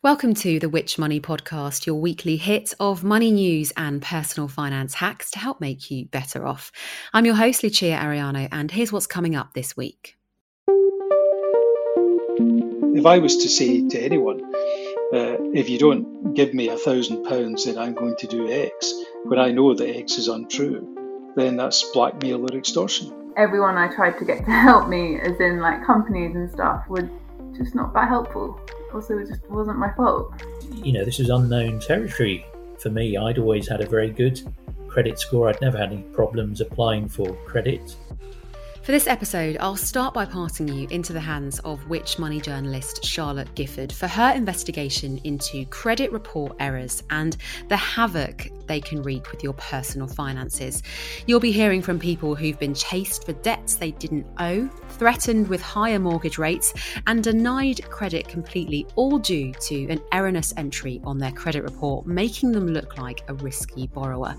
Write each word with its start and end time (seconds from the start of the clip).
Welcome 0.00 0.34
to 0.34 0.60
the 0.60 0.68
Which 0.68 0.96
Money 0.96 1.18
Podcast, 1.18 1.84
your 1.84 1.96
weekly 1.96 2.36
hit 2.36 2.72
of 2.78 3.02
money 3.02 3.32
news 3.32 3.72
and 3.76 4.00
personal 4.00 4.46
finance 4.46 4.94
hacks 4.94 5.32
to 5.32 5.40
help 5.40 5.60
make 5.60 5.90
you 5.90 6.06
better 6.06 6.46
off. 6.46 6.70
I'm 7.12 7.26
your 7.26 7.34
host, 7.34 7.64
Lucia 7.64 7.98
Ariano, 8.00 8.48
and 8.52 8.70
here's 8.70 8.92
what's 8.92 9.08
coming 9.08 9.34
up 9.34 9.54
this 9.54 9.76
week. 9.76 10.16
If 12.94 13.06
I 13.06 13.18
was 13.18 13.38
to 13.38 13.48
say 13.48 13.88
to 13.88 14.00
anyone, 14.00 14.44
uh, 15.12 15.34
if 15.52 15.68
you 15.68 15.80
don't 15.80 16.32
give 16.32 16.54
me 16.54 16.68
a 16.68 16.76
thousand 16.76 17.24
pounds, 17.24 17.64
then 17.64 17.76
I'm 17.76 17.94
going 17.94 18.14
to 18.20 18.26
do 18.28 18.48
X, 18.48 18.94
when 19.24 19.40
I 19.40 19.50
know 19.50 19.74
that 19.74 19.96
X 19.96 20.16
is 20.16 20.28
untrue, 20.28 21.32
then 21.34 21.56
that's 21.56 21.90
blackmail 21.90 22.44
or 22.44 22.56
extortion. 22.56 23.32
Everyone 23.36 23.76
I 23.76 23.92
tried 23.92 24.16
to 24.20 24.24
get 24.24 24.44
to 24.44 24.50
help 24.52 24.88
me, 24.88 25.18
as 25.18 25.40
in 25.40 25.58
like 25.58 25.84
companies 25.84 26.36
and 26.36 26.48
stuff, 26.52 26.84
would 26.88 27.10
just 27.58 27.74
not 27.74 27.92
that 27.92 28.08
helpful 28.08 28.60
also 28.92 29.18
it 29.18 29.28
just 29.28 29.48
wasn't 29.50 29.78
my 29.78 29.92
fault. 29.94 30.32
You 30.82 30.92
know, 30.92 31.04
this 31.04 31.20
is 31.20 31.30
unknown 31.30 31.80
territory 31.80 32.44
for 32.78 32.90
me. 32.90 33.16
I'd 33.16 33.38
always 33.38 33.68
had 33.68 33.80
a 33.80 33.86
very 33.86 34.10
good 34.10 34.40
credit 34.88 35.18
score. 35.18 35.48
I'd 35.48 35.60
never 35.60 35.78
had 35.78 35.92
any 35.92 36.02
problems 36.02 36.60
applying 36.60 37.08
for 37.08 37.34
credit. 37.44 37.96
For 38.88 38.92
this 38.92 39.06
episode, 39.06 39.58
I'll 39.60 39.76
start 39.76 40.14
by 40.14 40.24
passing 40.24 40.66
you 40.66 40.88
into 40.88 41.12
the 41.12 41.20
hands 41.20 41.58
of 41.58 41.86
Which 41.90 42.18
Money 42.18 42.40
journalist 42.40 43.04
Charlotte 43.04 43.54
Gifford 43.54 43.92
for 43.92 44.06
her 44.06 44.32
investigation 44.34 45.20
into 45.24 45.66
credit 45.66 46.10
report 46.10 46.56
errors 46.58 47.02
and 47.10 47.36
the 47.68 47.76
havoc 47.76 48.48
they 48.66 48.80
can 48.80 49.02
wreak 49.02 49.30
with 49.30 49.42
your 49.42 49.52
personal 49.52 50.06
finances. 50.06 50.82
You'll 51.26 51.38
be 51.38 51.52
hearing 51.52 51.82
from 51.82 51.98
people 51.98 52.34
who've 52.34 52.58
been 52.58 52.72
chased 52.72 53.26
for 53.26 53.34
debts 53.34 53.74
they 53.74 53.90
didn't 53.90 54.26
owe, 54.38 54.66
threatened 54.88 55.48
with 55.48 55.60
higher 55.60 55.98
mortgage 55.98 56.38
rates, 56.38 56.72
and 57.06 57.22
denied 57.22 57.82
credit 57.90 58.26
completely, 58.26 58.86
all 58.94 59.18
due 59.18 59.52
to 59.52 59.86
an 59.88 60.00
erroneous 60.14 60.54
entry 60.56 61.02
on 61.04 61.18
their 61.18 61.32
credit 61.32 61.62
report, 61.62 62.06
making 62.06 62.52
them 62.52 62.68
look 62.68 62.96
like 62.96 63.22
a 63.28 63.34
risky 63.34 63.86
borrower. 63.88 64.34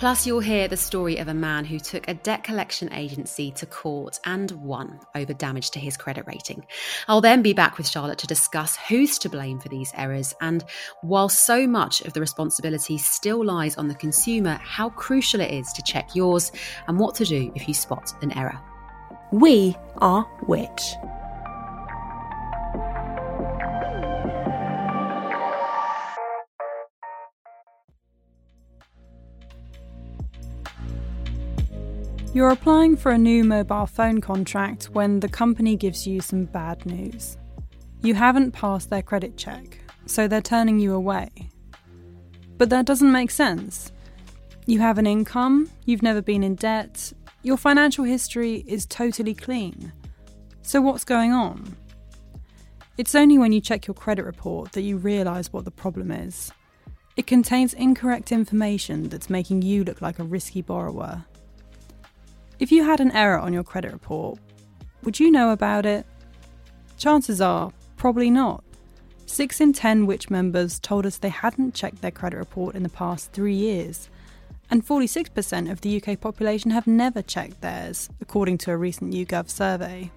Plus, 0.00 0.26
you'll 0.26 0.40
hear 0.40 0.66
the 0.66 0.78
story 0.78 1.18
of 1.18 1.28
a 1.28 1.34
man 1.34 1.62
who 1.62 1.78
took 1.78 2.08
a 2.08 2.14
debt 2.14 2.42
collection 2.42 2.90
agency 2.94 3.50
to 3.50 3.66
court 3.66 4.18
and 4.24 4.50
won 4.52 4.98
over 5.14 5.34
damage 5.34 5.68
to 5.72 5.78
his 5.78 5.94
credit 5.98 6.26
rating. 6.26 6.64
I'll 7.06 7.20
then 7.20 7.42
be 7.42 7.52
back 7.52 7.76
with 7.76 7.86
Charlotte 7.86 8.16
to 8.20 8.26
discuss 8.26 8.78
who's 8.88 9.18
to 9.18 9.28
blame 9.28 9.60
for 9.60 9.68
these 9.68 9.92
errors 9.94 10.34
and, 10.40 10.64
while 11.02 11.28
so 11.28 11.66
much 11.66 12.00
of 12.00 12.14
the 12.14 12.20
responsibility 12.20 12.96
still 12.96 13.44
lies 13.44 13.76
on 13.76 13.88
the 13.88 13.94
consumer, 13.94 14.58
how 14.62 14.88
crucial 14.88 15.42
it 15.42 15.50
is 15.50 15.70
to 15.74 15.82
check 15.82 16.14
yours 16.14 16.50
and 16.88 16.98
what 16.98 17.14
to 17.16 17.26
do 17.26 17.52
if 17.54 17.68
you 17.68 17.74
spot 17.74 18.14
an 18.22 18.32
error. 18.32 18.58
We 19.32 19.76
are 19.98 20.22
Which. 20.46 20.94
You're 32.32 32.50
applying 32.50 32.96
for 32.96 33.10
a 33.10 33.18
new 33.18 33.42
mobile 33.42 33.86
phone 33.86 34.20
contract 34.20 34.90
when 34.92 35.18
the 35.18 35.28
company 35.28 35.74
gives 35.74 36.06
you 36.06 36.20
some 36.20 36.44
bad 36.44 36.86
news. 36.86 37.36
You 38.02 38.14
haven't 38.14 38.52
passed 38.52 38.88
their 38.88 39.02
credit 39.02 39.36
check, 39.36 39.80
so 40.06 40.28
they're 40.28 40.40
turning 40.40 40.78
you 40.78 40.94
away. 40.94 41.28
But 42.56 42.70
that 42.70 42.86
doesn't 42.86 43.10
make 43.10 43.32
sense. 43.32 43.90
You 44.64 44.78
have 44.78 44.96
an 44.96 45.08
income, 45.08 45.68
you've 45.86 46.04
never 46.04 46.22
been 46.22 46.44
in 46.44 46.54
debt, 46.54 47.12
your 47.42 47.56
financial 47.56 48.04
history 48.04 48.62
is 48.64 48.86
totally 48.86 49.34
clean. 49.34 49.92
So 50.62 50.80
what's 50.80 51.04
going 51.04 51.32
on? 51.32 51.74
It's 52.96 53.16
only 53.16 53.38
when 53.38 53.50
you 53.50 53.60
check 53.60 53.88
your 53.88 53.94
credit 53.94 54.24
report 54.24 54.70
that 54.72 54.82
you 54.82 54.98
realise 54.98 55.52
what 55.52 55.64
the 55.64 55.72
problem 55.72 56.12
is. 56.12 56.52
It 57.16 57.26
contains 57.26 57.74
incorrect 57.74 58.30
information 58.30 59.08
that's 59.08 59.28
making 59.28 59.62
you 59.62 59.82
look 59.82 60.00
like 60.00 60.20
a 60.20 60.24
risky 60.24 60.62
borrower 60.62 61.24
if 62.60 62.70
you 62.70 62.84
had 62.84 63.00
an 63.00 63.10
error 63.12 63.38
on 63.38 63.54
your 63.54 63.64
credit 63.64 63.90
report, 63.90 64.38
would 65.02 65.18
you 65.18 65.30
know 65.30 65.50
about 65.50 65.86
it? 65.86 66.06
Chances 66.98 67.40
are, 67.40 67.72
probably 67.96 68.30
not. 68.30 68.62
6 69.24 69.60
in 69.62 69.72
10 69.72 70.06
Which 70.06 70.28
members 70.28 70.78
told 70.78 71.06
us 71.06 71.16
they 71.16 71.30
hadn't 71.30 71.74
checked 71.74 72.02
their 72.02 72.10
credit 72.10 72.36
report 72.36 72.74
in 72.74 72.82
the 72.82 72.90
past 72.90 73.32
three 73.32 73.54
years, 73.54 74.10
and 74.70 74.86
46% 74.86 75.70
of 75.70 75.80
the 75.80 76.02
UK 76.02 76.20
population 76.20 76.70
have 76.70 76.86
never 76.86 77.22
checked 77.22 77.62
theirs, 77.62 78.10
according 78.20 78.58
to 78.58 78.72
a 78.72 78.76
recent 78.76 79.14
YouGov 79.14 79.48
survey. 79.48 80.10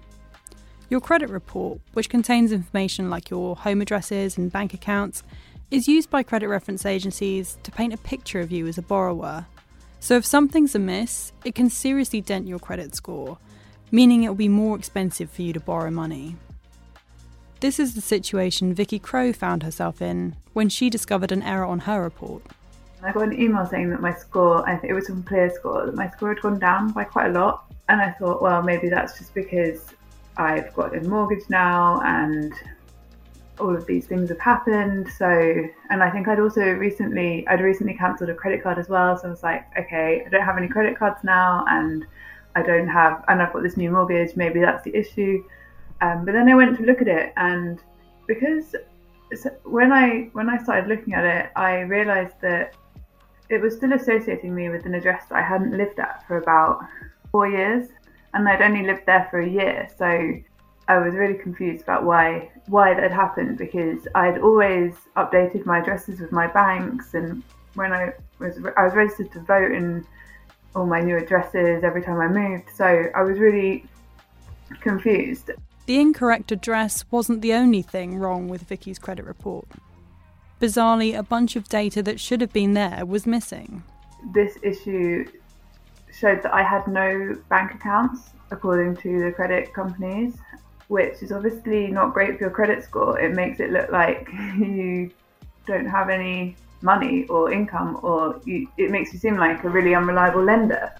Your 0.90 1.00
credit 1.00 1.30
report, 1.30 1.80
which 1.94 2.10
contains 2.10 2.52
information 2.52 3.08
like 3.08 3.30
your 3.30 3.56
home 3.56 3.80
addresses 3.80 4.36
and 4.36 4.52
bank 4.52 4.74
accounts, 4.74 5.22
is 5.70 5.88
used 5.88 6.10
by 6.10 6.22
credit 6.22 6.48
reference 6.48 6.84
agencies 6.84 7.56
to 7.62 7.70
paint 7.70 7.94
a 7.94 7.98
picture 7.98 8.40
of 8.40 8.52
you 8.52 8.66
as 8.66 8.76
a 8.76 8.82
borrower 8.82 9.46
so 10.04 10.16
if 10.16 10.26
something's 10.26 10.74
amiss, 10.74 11.32
it 11.46 11.54
can 11.54 11.70
seriously 11.70 12.20
dent 12.20 12.46
your 12.46 12.58
credit 12.58 12.94
score, 12.94 13.38
meaning 13.90 14.22
it 14.22 14.28
will 14.28 14.34
be 14.34 14.50
more 14.50 14.76
expensive 14.76 15.30
for 15.30 15.40
you 15.40 15.54
to 15.54 15.60
borrow 15.60 15.90
money. 15.90 16.36
This 17.60 17.80
is 17.80 17.94
the 17.94 18.02
situation 18.02 18.74
Vicky 18.74 18.98
Crow 18.98 19.32
found 19.32 19.62
herself 19.62 20.02
in 20.02 20.36
when 20.52 20.68
she 20.68 20.90
discovered 20.90 21.32
an 21.32 21.42
error 21.42 21.64
on 21.64 21.78
her 21.78 22.02
report. 22.02 22.42
I 23.02 23.12
got 23.12 23.22
an 23.22 23.40
email 23.40 23.64
saying 23.64 23.88
that 23.92 24.02
my 24.02 24.12
score, 24.12 24.68
I 24.68 24.76
think 24.76 24.90
it 24.90 24.94
was 24.94 25.06
from 25.06 25.22
ClearScore, 25.22 25.86
that 25.86 25.94
my 25.94 26.10
score 26.10 26.34
had 26.34 26.42
gone 26.42 26.58
down 26.58 26.92
by 26.92 27.04
quite 27.04 27.28
a 27.28 27.32
lot. 27.32 27.72
And 27.88 27.98
I 27.98 28.10
thought, 28.10 28.42
well, 28.42 28.62
maybe 28.62 28.90
that's 28.90 29.16
just 29.16 29.32
because 29.32 29.86
I've 30.36 30.74
got 30.74 30.94
a 30.94 31.00
mortgage 31.00 31.48
now 31.48 32.02
and 32.04 32.52
all 33.60 33.74
of 33.74 33.86
these 33.86 34.06
things 34.06 34.28
have 34.30 34.40
happened. 34.40 35.08
So, 35.16 35.28
and 35.90 36.02
I 36.02 36.10
think 36.10 36.28
I'd 36.28 36.40
also 36.40 36.62
recently, 36.62 37.46
I'd 37.48 37.60
recently 37.60 37.94
cancelled 37.94 38.30
a 38.30 38.34
credit 38.34 38.62
card 38.62 38.78
as 38.78 38.88
well. 38.88 39.16
So 39.16 39.28
I 39.28 39.30
was 39.30 39.42
like, 39.42 39.66
okay, 39.78 40.24
I 40.26 40.28
don't 40.28 40.42
have 40.44 40.58
any 40.58 40.68
credit 40.68 40.98
cards 40.98 41.20
now, 41.22 41.64
and 41.68 42.04
I 42.56 42.62
don't 42.62 42.88
have, 42.88 43.24
and 43.28 43.40
I've 43.40 43.52
got 43.52 43.62
this 43.62 43.76
new 43.76 43.90
mortgage. 43.90 44.36
Maybe 44.36 44.60
that's 44.60 44.84
the 44.84 44.94
issue. 44.94 45.44
Um, 46.00 46.24
but 46.24 46.32
then 46.32 46.48
I 46.48 46.54
went 46.54 46.76
to 46.78 46.84
look 46.84 47.00
at 47.00 47.08
it, 47.08 47.32
and 47.36 47.80
because 48.26 48.74
when 49.64 49.92
I 49.92 50.28
when 50.32 50.48
I 50.48 50.58
started 50.58 50.88
looking 50.88 51.14
at 51.14 51.24
it, 51.24 51.50
I 51.56 51.80
realised 51.80 52.34
that 52.42 52.74
it 53.48 53.60
was 53.60 53.76
still 53.76 53.92
associating 53.92 54.54
me 54.54 54.68
with 54.68 54.86
an 54.86 54.94
address 54.94 55.26
that 55.28 55.36
I 55.38 55.42
hadn't 55.42 55.76
lived 55.76 55.98
at 55.98 56.26
for 56.26 56.38
about 56.38 56.80
four 57.30 57.48
years, 57.48 57.88
and 58.32 58.48
I'd 58.48 58.62
only 58.62 58.84
lived 58.84 59.06
there 59.06 59.26
for 59.30 59.40
a 59.40 59.48
year. 59.48 59.88
So 59.96 60.34
I 60.88 60.98
was 60.98 61.14
really 61.14 61.34
confused 61.34 61.82
about 61.82 62.04
why 62.04 62.50
why 62.66 62.94
that 62.94 63.02
had 63.02 63.12
happened 63.12 63.58
because 63.58 64.06
I'd 64.14 64.38
always 64.38 64.94
updated 65.16 65.66
my 65.66 65.78
addresses 65.78 66.20
with 66.20 66.32
my 66.32 66.46
banks 66.46 67.14
and 67.14 67.42
when 67.74 67.92
I 67.92 68.12
was 68.38 68.58
I 68.76 68.84
was 68.84 68.94
registered 68.94 69.32
to 69.32 69.40
vote 69.40 69.72
in 69.72 70.06
all 70.74 70.86
my 70.86 71.00
new 71.00 71.16
addresses 71.16 71.84
every 71.84 72.02
time 72.02 72.20
I 72.20 72.28
moved 72.28 72.70
so 72.74 73.06
I 73.14 73.22
was 73.22 73.38
really 73.38 73.86
confused. 74.80 75.50
The 75.86 76.00
incorrect 76.00 76.50
address 76.52 77.04
wasn't 77.10 77.42
the 77.42 77.52
only 77.54 77.82
thing 77.82 78.18
wrong 78.18 78.48
with 78.48 78.62
Vicky's 78.62 78.98
credit 78.98 79.26
report. 79.26 79.66
Bizarrely, 80.60 81.16
a 81.16 81.22
bunch 81.22 81.56
of 81.56 81.68
data 81.68 82.02
that 82.02 82.18
should 82.18 82.40
have 82.40 82.52
been 82.52 82.72
there 82.72 83.04
was 83.04 83.26
missing. 83.26 83.82
This 84.32 84.56
issue 84.62 85.26
showed 86.10 86.42
that 86.42 86.54
I 86.54 86.62
had 86.62 86.86
no 86.86 87.36
bank 87.50 87.74
accounts 87.74 88.30
according 88.50 88.96
to 88.98 89.24
the 89.24 89.32
credit 89.32 89.74
companies 89.74 90.36
which 90.88 91.22
is 91.22 91.32
obviously 91.32 91.88
not 91.88 92.14
great 92.14 92.38
for 92.38 92.44
your 92.44 92.50
credit 92.50 92.84
score. 92.84 93.18
It 93.18 93.34
makes 93.34 93.60
it 93.60 93.70
look 93.70 93.90
like 93.90 94.28
you 94.58 95.10
don't 95.66 95.86
have 95.86 96.10
any 96.10 96.56
money 96.82 97.26
or 97.26 97.50
income, 97.50 97.98
or 98.02 98.40
you, 98.44 98.68
it 98.76 98.90
makes 98.90 99.12
you 99.12 99.18
seem 99.18 99.36
like 99.36 99.64
a 99.64 99.68
really 99.68 99.94
unreliable 99.94 100.44
lender. 100.44 100.92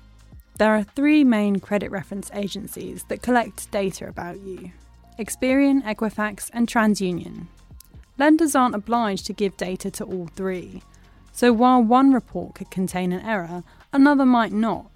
There 0.57 0.75
are 0.75 0.85
three 0.85 1.25
main 1.25 1.59
credit 1.59 1.91
reference 1.91 2.31
agencies 2.33 3.05
that 3.09 3.23
collect 3.23 3.71
data 3.71 4.09
about 4.09 4.41
you 4.41 4.73
Experian, 5.19 5.83
Equifax, 5.85 6.51
and 6.53 6.67
TransUnion. 6.67 7.47
Lenders 8.19 8.55
aren't 8.55 8.75
obliged 8.75 9.27
to 9.27 9.33
give 9.33 9.57
data 9.57 9.91
to 9.91 10.05
all 10.05 10.29
three. 10.35 10.83
So 11.33 11.53
while 11.53 11.83
one 11.83 12.13
report 12.13 12.55
could 12.55 12.71
contain 12.71 13.13
an 13.13 13.25
error, 13.27 13.65
another 13.93 14.25
might 14.25 14.53
not. 14.53 14.87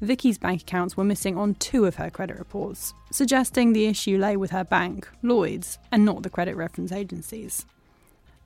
Vicky's 0.00 0.38
bank 0.38 0.62
accounts 0.62 0.96
were 0.96 1.04
missing 1.04 1.36
on 1.36 1.54
two 1.54 1.84
of 1.84 1.96
her 1.96 2.10
credit 2.10 2.38
reports, 2.38 2.94
suggesting 3.10 3.72
the 3.72 3.86
issue 3.86 4.16
lay 4.16 4.36
with 4.36 4.50
her 4.52 4.64
bank, 4.64 5.08
Lloyds, 5.22 5.78
and 5.90 6.04
not 6.04 6.22
the 6.22 6.30
credit 6.30 6.56
reference 6.56 6.92
agencies. 6.92 7.66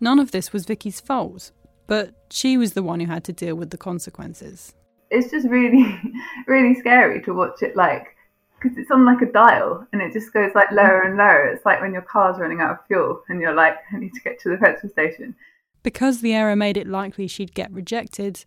None 0.00 0.18
of 0.18 0.30
this 0.30 0.52
was 0.52 0.64
Vicky's 0.64 1.00
fault, 1.00 1.52
but 1.86 2.14
she 2.30 2.56
was 2.56 2.72
the 2.72 2.82
one 2.82 3.00
who 3.00 3.06
had 3.06 3.24
to 3.24 3.32
deal 3.32 3.54
with 3.54 3.70
the 3.70 3.78
consequences. 3.78 4.74
It's 5.10 5.30
just 5.30 5.46
really, 5.46 6.00
really 6.46 6.74
scary 6.74 7.20
to 7.22 7.34
watch 7.34 7.62
it 7.62 7.76
like 7.76 8.16
because 8.62 8.78
it's 8.78 8.90
on 8.90 9.04
like 9.04 9.20
a 9.22 9.32
dial 9.32 9.86
and 9.92 10.00
it 10.00 10.12
just 10.12 10.32
goes 10.32 10.52
like 10.54 10.70
lower 10.70 11.02
and 11.02 11.16
lower. 11.16 11.48
It's 11.48 11.66
like 11.66 11.80
when 11.80 11.92
your 11.92 12.02
car's 12.02 12.38
running 12.38 12.60
out 12.60 12.70
of 12.70 12.86
fuel 12.86 13.22
and 13.28 13.40
you're 13.40 13.54
like, 13.54 13.76
I 13.92 13.98
need 13.98 14.14
to 14.14 14.20
get 14.20 14.40
to 14.40 14.50
the 14.50 14.56
petrol 14.56 14.90
station. 14.90 15.34
Because 15.82 16.20
the 16.20 16.32
error 16.32 16.54
made 16.54 16.76
it 16.76 16.86
likely 16.86 17.26
she'd 17.26 17.54
get 17.54 17.72
rejected, 17.72 18.44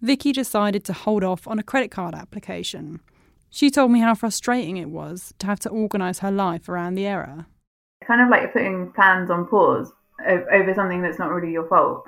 Vicky 0.00 0.32
decided 0.32 0.84
to 0.84 0.92
hold 0.92 1.24
off 1.24 1.46
on 1.48 1.58
a 1.58 1.62
credit 1.62 1.90
card 1.90 2.14
application. 2.14 3.00
She 3.50 3.70
told 3.70 3.90
me 3.90 4.00
how 4.00 4.14
frustrating 4.14 4.76
it 4.76 4.90
was 4.90 5.32
to 5.38 5.46
have 5.46 5.60
to 5.60 5.68
organise 5.68 6.18
her 6.18 6.30
life 6.30 6.68
around 6.68 6.94
the 6.94 7.06
error. 7.06 7.46
Kind 8.06 8.20
of 8.20 8.28
like 8.28 8.52
putting 8.52 8.92
plans 8.92 9.30
on 9.30 9.46
pause 9.46 9.92
over 10.26 10.72
something 10.74 11.02
that's 11.02 11.18
not 11.18 11.30
really 11.30 11.52
your 11.52 11.66
fault. 11.68 12.04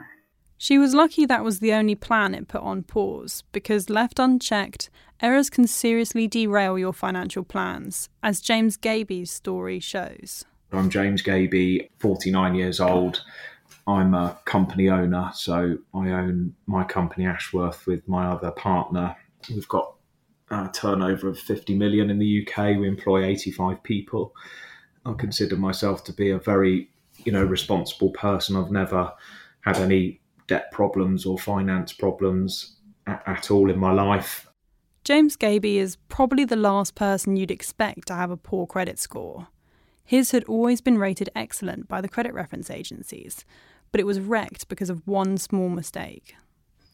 She 0.58 0.78
was 0.78 0.94
lucky 0.94 1.26
that 1.26 1.44
was 1.44 1.60
the 1.60 1.72
only 1.74 1.94
plan 1.94 2.34
it 2.34 2.48
put 2.48 2.62
on 2.62 2.82
pause, 2.82 3.44
because 3.52 3.90
left 3.90 4.18
unchecked, 4.18 4.88
errors 5.20 5.50
can 5.50 5.66
seriously 5.66 6.26
derail 6.26 6.78
your 6.78 6.92
financial 6.92 7.44
plans, 7.44 8.08
as 8.22 8.40
James 8.40 8.76
Gaby's 8.76 9.30
story 9.30 9.80
shows. 9.80 10.44
I'm 10.72 10.90
James 10.90 11.22
Gaby, 11.22 11.90
49 11.98 12.54
years 12.54 12.80
old. 12.80 13.22
I'm 13.86 14.14
a 14.14 14.38
company 14.44 14.88
owner, 14.88 15.30
so 15.34 15.78
I 15.94 16.10
own 16.10 16.54
my 16.66 16.84
company 16.84 17.26
Ashworth 17.26 17.86
with 17.86 18.06
my 18.08 18.26
other 18.26 18.50
partner. 18.50 19.16
We've 19.48 19.68
got 19.68 19.94
a 20.50 20.68
turnover 20.72 21.28
of 21.28 21.38
50 21.38 21.76
million 21.76 22.10
in 22.10 22.18
the 22.18 22.46
UK. 22.46 22.78
We 22.78 22.88
employ 22.88 23.24
85 23.24 23.82
people. 23.82 24.34
I 25.04 25.12
consider 25.12 25.56
myself 25.56 26.02
to 26.04 26.12
be 26.12 26.30
a 26.30 26.38
very, 26.38 26.90
you 27.24 27.32
know, 27.32 27.44
responsible 27.44 28.10
person. 28.10 28.56
I've 28.56 28.72
never 28.72 29.12
had 29.60 29.76
any 29.76 30.20
debt 30.48 30.70
problems 30.72 31.24
or 31.24 31.38
finance 31.38 31.92
problems 31.92 32.76
at, 33.06 33.22
at 33.26 33.50
all 33.50 33.70
in 33.70 33.78
my 33.78 33.92
life. 33.92 34.48
James 35.04 35.36
Gaby 35.36 35.78
is 35.78 35.96
probably 36.08 36.44
the 36.44 36.56
last 36.56 36.96
person 36.96 37.36
you'd 37.36 37.52
expect 37.52 38.08
to 38.08 38.14
have 38.14 38.32
a 38.32 38.36
poor 38.36 38.66
credit 38.66 38.98
score. 38.98 39.46
His 40.04 40.32
had 40.32 40.44
always 40.44 40.80
been 40.80 40.98
rated 40.98 41.30
excellent 41.34 41.88
by 41.88 42.00
the 42.00 42.08
credit 42.08 42.32
reference 42.34 42.70
agencies, 42.70 43.44
but 43.92 44.00
it 44.00 44.06
was 44.06 44.20
wrecked 44.20 44.68
because 44.68 44.90
of 44.90 45.06
one 45.06 45.38
small 45.38 45.68
mistake. 45.68 46.34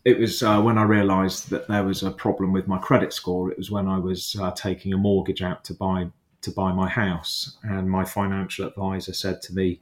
It 0.04 0.18
was 0.18 0.42
uh, 0.42 0.60
when 0.60 0.78
I 0.78 0.82
realised 0.82 1.50
that 1.50 1.68
there 1.68 1.84
was 1.84 2.02
a 2.02 2.10
problem 2.10 2.52
with 2.52 2.66
my 2.66 2.78
credit 2.78 3.12
score. 3.12 3.50
It 3.52 3.58
was 3.58 3.70
when 3.70 3.86
I 3.86 3.98
was 3.98 4.36
uh, 4.40 4.50
taking 4.50 4.92
a 4.92 4.96
mortgage 4.96 5.42
out 5.42 5.64
to 5.64 5.74
buy 5.74 6.10
to 6.40 6.50
buy 6.50 6.72
my 6.72 6.88
house, 6.88 7.56
and 7.62 7.88
my 7.88 8.04
financial 8.04 8.66
advisor 8.66 9.12
said 9.12 9.40
to 9.42 9.54
me, 9.54 9.80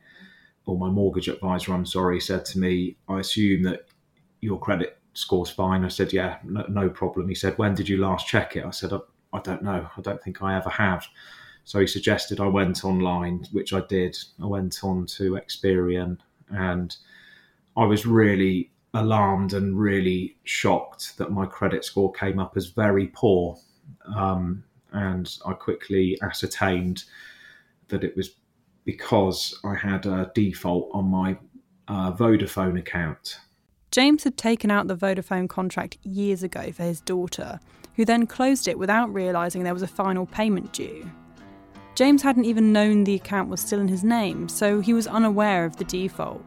or 0.66 0.76
my 0.76 0.90
mortgage 0.90 1.28
advisor, 1.28 1.72
I'm 1.72 1.86
sorry, 1.86 2.20
said 2.20 2.44
to 2.46 2.58
me, 2.58 2.96
I 3.08 3.20
assume 3.20 3.62
that 3.62 3.86
your 4.42 4.58
credit 4.58 4.98
score's 5.14 5.50
fine. 5.50 5.84
I 5.84 5.88
said, 5.88 6.12
yeah, 6.12 6.36
no, 6.44 6.64
no 6.68 6.88
problem. 6.90 7.28
He 7.28 7.34
said, 7.34 7.56
when 7.56 7.74
did 7.74 7.88
you 7.88 7.96
last 7.96 8.26
check 8.26 8.56
it? 8.56 8.64
I 8.64 8.70
said, 8.70 8.92
I, 8.92 8.98
I 9.32 9.40
don't 9.40 9.62
know. 9.62 9.88
I 9.96 10.00
don't 10.00 10.22
think 10.22 10.42
I 10.42 10.56
ever 10.56 10.70
have. 10.70 11.06
So 11.64 11.80
he 11.80 11.86
suggested 11.86 12.40
I 12.40 12.46
went 12.46 12.84
online, 12.84 13.46
which 13.52 13.72
I 13.72 13.80
did. 13.80 14.16
I 14.42 14.46
went 14.46 14.82
on 14.82 15.06
to 15.06 15.32
Experian 15.32 16.18
and 16.50 16.96
I 17.76 17.84
was 17.84 18.06
really 18.06 18.70
alarmed 18.94 19.52
and 19.52 19.78
really 19.78 20.36
shocked 20.44 21.16
that 21.18 21.30
my 21.30 21.46
credit 21.46 21.84
score 21.84 22.12
came 22.12 22.38
up 22.38 22.56
as 22.56 22.66
very 22.66 23.08
poor. 23.08 23.56
Um, 24.16 24.64
and 24.92 25.32
I 25.46 25.52
quickly 25.52 26.18
ascertained 26.22 27.04
that 27.88 28.02
it 28.02 28.16
was 28.16 28.30
because 28.84 29.58
I 29.64 29.74
had 29.74 30.06
a 30.06 30.32
default 30.34 30.90
on 30.92 31.06
my 31.06 31.38
uh, 31.86 32.12
Vodafone 32.12 32.78
account. 32.78 33.38
James 33.90 34.24
had 34.24 34.36
taken 34.36 34.70
out 34.70 34.86
the 34.86 34.96
Vodafone 34.96 35.48
contract 35.48 35.98
years 36.02 36.42
ago 36.42 36.72
for 36.72 36.84
his 36.84 37.00
daughter, 37.00 37.58
who 37.96 38.04
then 38.04 38.26
closed 38.26 38.68
it 38.68 38.78
without 38.78 39.12
realising 39.12 39.62
there 39.62 39.74
was 39.74 39.82
a 39.82 39.88
final 39.88 40.26
payment 40.26 40.72
due. 40.72 41.10
James 41.94 42.22
hadn't 42.22 42.44
even 42.44 42.72
known 42.72 43.04
the 43.04 43.14
account 43.14 43.48
was 43.48 43.60
still 43.60 43.80
in 43.80 43.88
his 43.88 44.04
name, 44.04 44.48
so 44.48 44.80
he 44.80 44.94
was 44.94 45.06
unaware 45.06 45.64
of 45.64 45.76
the 45.76 45.84
default. 45.84 46.44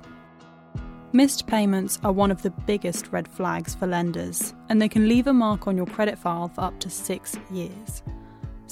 Missed 1.11 1.45
payments 1.45 1.99
are 2.03 2.11
one 2.11 2.31
of 2.31 2.41
the 2.41 2.49
biggest 2.49 3.11
red 3.11 3.27
flags 3.27 3.75
for 3.75 3.85
lenders, 3.85 4.53
and 4.69 4.81
they 4.81 4.89
can 4.89 5.07
leave 5.07 5.27
a 5.27 5.33
mark 5.33 5.67
on 5.67 5.77
your 5.77 5.85
credit 5.85 6.17
file 6.17 6.47
for 6.47 6.61
up 6.61 6.79
to 6.79 6.89
six 6.89 7.37
years 7.51 8.01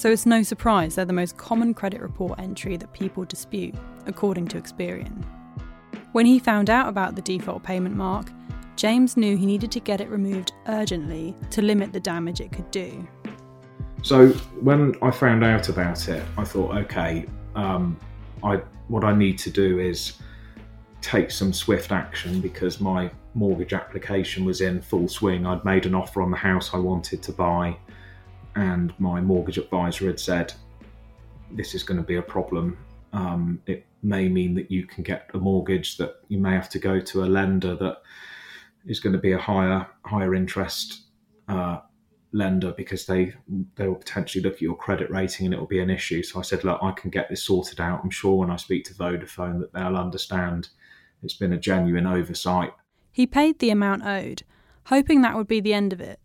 so 0.02 0.10
it's 0.10 0.26
no 0.26 0.42
surprise 0.42 0.96
they're 0.96 1.06
the 1.06 1.14
most 1.14 1.38
common 1.38 1.76
credit 1.76 2.02
report 2.02 2.40
entry 2.40 2.76
that 2.76 2.92
people 2.92 3.24
dispute, 3.24 3.76
according 4.08 4.48
to 4.48 4.60
Experian. 4.60 5.24
When 6.14 6.26
he 6.26 6.40
found 6.40 6.72
out 6.72 6.90
about 6.90 7.16
the 7.16 7.22
default 7.22 7.62
payment 7.62 7.96
mark, 7.96 8.32
James 8.76 9.16
knew 9.16 9.38
he 9.38 9.46
needed 9.46 9.72
to 9.74 9.80
get 9.80 10.02
it 10.02 10.10
removed 10.10 10.54
urgently 10.68 11.36
to 11.52 11.62
limit 11.62 11.94
the 11.94 12.00
damage 12.00 12.42
it 12.42 12.52
could 12.52 12.72
do. 12.72 13.08
So 14.02 14.30
when 14.60 14.96
I 15.02 15.12
found 15.12 15.44
out 15.44 15.70
about 15.70 16.10
it, 16.10 16.24
I 16.38 16.44
thought, 16.44 16.76
okay, 16.76 17.26
um, 17.56 18.00
I 18.44 18.62
what 18.88 19.04
I 19.04 19.16
need 19.16 19.38
to 19.40 19.50
do 19.50 19.80
is 19.80 20.14
take 21.02 21.32
some 21.32 21.54
swift 21.54 21.92
action 21.92 22.42
because 22.42 22.82
my 22.82 23.10
mortgage 23.34 23.74
application 23.74 24.44
was 24.44 24.62
in 24.62 24.82
full 24.82 25.08
swing. 25.08 25.46
I'd 25.46 25.64
made 25.64 25.86
an 25.86 25.96
offer 25.96 26.22
on 26.22 26.32
the 26.32 26.38
house 26.38 26.74
I 26.74 26.78
wanted 26.78 27.24
to 27.24 27.32
buy 27.32 27.78
and 28.56 28.94
my 29.00 29.22
mortgage 29.22 29.58
advisor 29.58 30.08
had 30.08 30.20
said, 30.20 30.54
This 31.52 31.74
is 31.74 31.84
going 31.84 32.00
to 32.00 32.06
be 32.06 32.16
a 32.16 32.22
problem. 32.22 32.78
Um, 33.14 33.62
it 33.66 33.86
may 34.04 34.28
mean 34.30 34.56
that 34.56 34.72
you 34.72 34.86
can 34.86 35.04
get 35.04 35.30
a 35.34 35.38
mortgage 35.38 35.98
that 35.98 36.16
you 36.28 36.38
may 36.40 36.52
have 36.52 36.70
to 36.70 36.80
go 36.80 37.00
to 37.00 37.24
a 37.24 37.26
lender 37.26 37.76
that 37.76 37.98
is 38.86 39.00
going 39.00 39.14
to 39.14 39.20
be 39.20 39.34
a 39.34 39.38
higher 39.38 39.88
higher 40.06 40.34
interest 40.34 41.04
uh, 41.48 41.80
lender 42.34 42.72
because 42.72 43.06
they 43.06 43.34
they 43.76 43.88
will 43.88 43.96
potentially 43.96 44.44
look 44.44 44.56
at 44.56 44.62
your 44.62 44.76
credit 44.76 45.10
rating 45.10 45.46
and 45.46 45.54
it 45.54 45.60
will 45.60 45.68
be 45.68 45.82
an 45.82 45.90
issue. 45.90 46.24
So 46.24 46.40
I 46.40 46.44
said, 46.44 46.64
look, 46.64 46.80
I 46.82 46.92
can 46.92 47.10
get 47.10 47.30
this 47.30 47.44
sorted 47.44 47.82
out. 47.82 48.02
I'm 48.04 48.10
sure 48.10 48.38
when 48.38 48.50
I 48.50 48.56
speak 48.56 48.86
to 48.86 48.94
Vodafone 48.94 49.60
that 49.60 49.74
they'll 49.74 49.98
understand 49.98 50.70
it's 51.24 51.34
been 51.34 51.54
a 51.54 51.58
genuine 51.58 52.08
oversight. 52.08 52.74
He 53.12 53.28
paid 53.28 53.60
the 53.60 53.70
amount 53.70 54.06
owed, 54.06 54.44
hoping 54.86 55.22
that 55.22 55.36
would 55.36 55.48
be 55.48 55.60
the 55.60 55.74
end 55.74 55.94
of 55.94 56.02
it. 56.02 56.20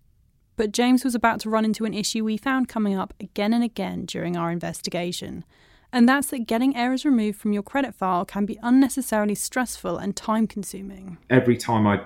But 0.56 0.72
James 0.72 1.04
was 1.04 1.14
about 1.14 1.40
to 1.40 1.50
run 1.50 1.66
into 1.66 1.84
an 1.84 1.92
issue 1.92 2.25
we 2.25 2.38
found 2.38 2.68
coming 2.68 2.96
up 2.96 3.12
again 3.20 3.52
and 3.52 3.62
again 3.62 4.06
during 4.06 4.36
our 4.36 4.50
investigation. 4.50 5.44
And 5.92 6.08
that's 6.08 6.28
that 6.28 6.46
getting 6.46 6.75
errors 6.76 7.04
removed 7.04 7.38
from 7.38 7.52
your 7.52 7.62
credit 7.62 7.94
file 7.94 8.25
can 8.25 8.46
be 8.46 8.58
unnecessarily 8.62 9.34
stressful 9.34 9.98
and 9.98 10.16
time 10.16 10.46
consuming. 10.46 11.18
Every 11.28 11.56
time 11.56 11.86
I, 11.86 12.04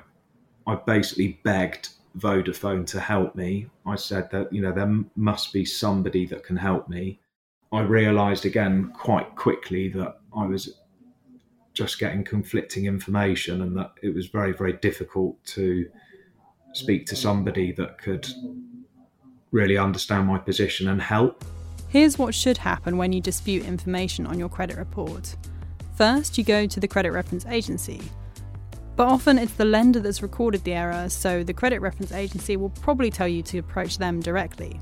I 0.67 0.75
basically 0.75 1.41
begged 1.45 1.91
Vodafone 2.19 2.87
to 2.89 3.01
help 3.01 3.35
me, 3.35 3.67
I 3.87 3.97
said 3.97 4.31
that, 4.31 4.53
you 4.53 4.61
know, 4.61 4.73
there 4.73 5.05
must 5.17 5.53
be 5.53 5.65
somebody 5.65 6.27
that 6.27 6.45
can 6.45 6.57
help 6.57 6.89
me. 6.89 7.21
I 7.73 7.81
realised 7.81 8.45
again 8.45 8.93
quite 8.95 9.37
quickly 9.37 9.89
that 9.91 10.19
I 10.37 10.47
was 10.47 10.75
just 11.73 11.99
getting 11.99 12.25
conflicting 12.25 12.87
information 12.87 13.63
and 13.63 13.77
that 13.77 13.93
it 14.03 14.15
was 14.15 14.27
very, 14.27 14.53
very 14.53 14.73
difficult 14.75 15.43
to 15.45 15.89
speak 16.73 17.07
to 17.07 17.17
somebody 17.17 17.73
that 17.73 17.99
could 17.99 18.29
really 19.53 19.79
understand 19.79 20.27
my 20.27 20.39
position 20.39 20.89
and 20.89 21.01
help. 21.01 21.45
Here's 21.89 22.19
what 22.19 22.35
should 22.35 22.59
happen 22.59 22.97
when 22.97 23.13
you 23.13 23.21
dispute 23.21 23.65
information 23.65 24.27
on 24.27 24.39
your 24.39 24.49
credit 24.49 24.77
report. 24.77 25.35
First, 25.97 26.39
you 26.39 26.45
go 26.45 26.67
to 26.67 26.81
the 26.81 26.89
credit 26.89 27.11
reference 27.11 27.47
agency. 27.47 28.01
But 29.01 29.09
often 29.09 29.39
it's 29.39 29.55
the 29.55 29.65
lender 29.65 29.99
that's 29.99 30.21
recorded 30.21 30.63
the 30.65 30.75
error, 30.75 31.09
so 31.09 31.43
the 31.43 31.55
credit 31.55 31.81
reference 31.81 32.13
agency 32.13 32.59
will 32.59 32.69
probably 32.69 33.11
tell 33.11 33.27
you 33.27 33.43
to 33.45 33.57
approach 33.57 33.97
them 33.97 34.21
directly. 34.21 34.79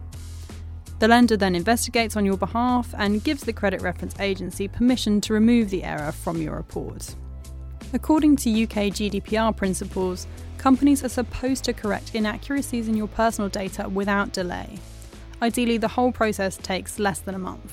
The 0.99 1.07
lender 1.07 1.37
then 1.37 1.55
investigates 1.55 2.17
on 2.17 2.25
your 2.25 2.37
behalf 2.37 2.93
and 2.99 3.23
gives 3.23 3.45
the 3.45 3.53
credit 3.53 3.81
reference 3.81 4.19
agency 4.19 4.67
permission 4.67 5.21
to 5.21 5.33
remove 5.33 5.71
the 5.71 5.85
error 5.85 6.11
from 6.11 6.43
your 6.43 6.57
report. 6.57 7.15
According 7.93 8.35
to 8.39 8.65
UK 8.65 8.91
GDPR 8.91 9.57
principles, 9.57 10.27
companies 10.57 11.05
are 11.05 11.09
supposed 11.09 11.63
to 11.67 11.73
correct 11.73 12.17
inaccuracies 12.17 12.89
in 12.89 12.97
your 12.97 13.07
personal 13.07 13.49
data 13.49 13.89
without 13.89 14.33
delay. 14.33 14.81
Ideally, 15.41 15.79
the 15.79 15.87
whole 15.87 16.11
process 16.11 16.57
takes 16.57 16.99
less 16.99 17.21
than 17.21 17.37
a 17.37 17.39
month. 17.39 17.73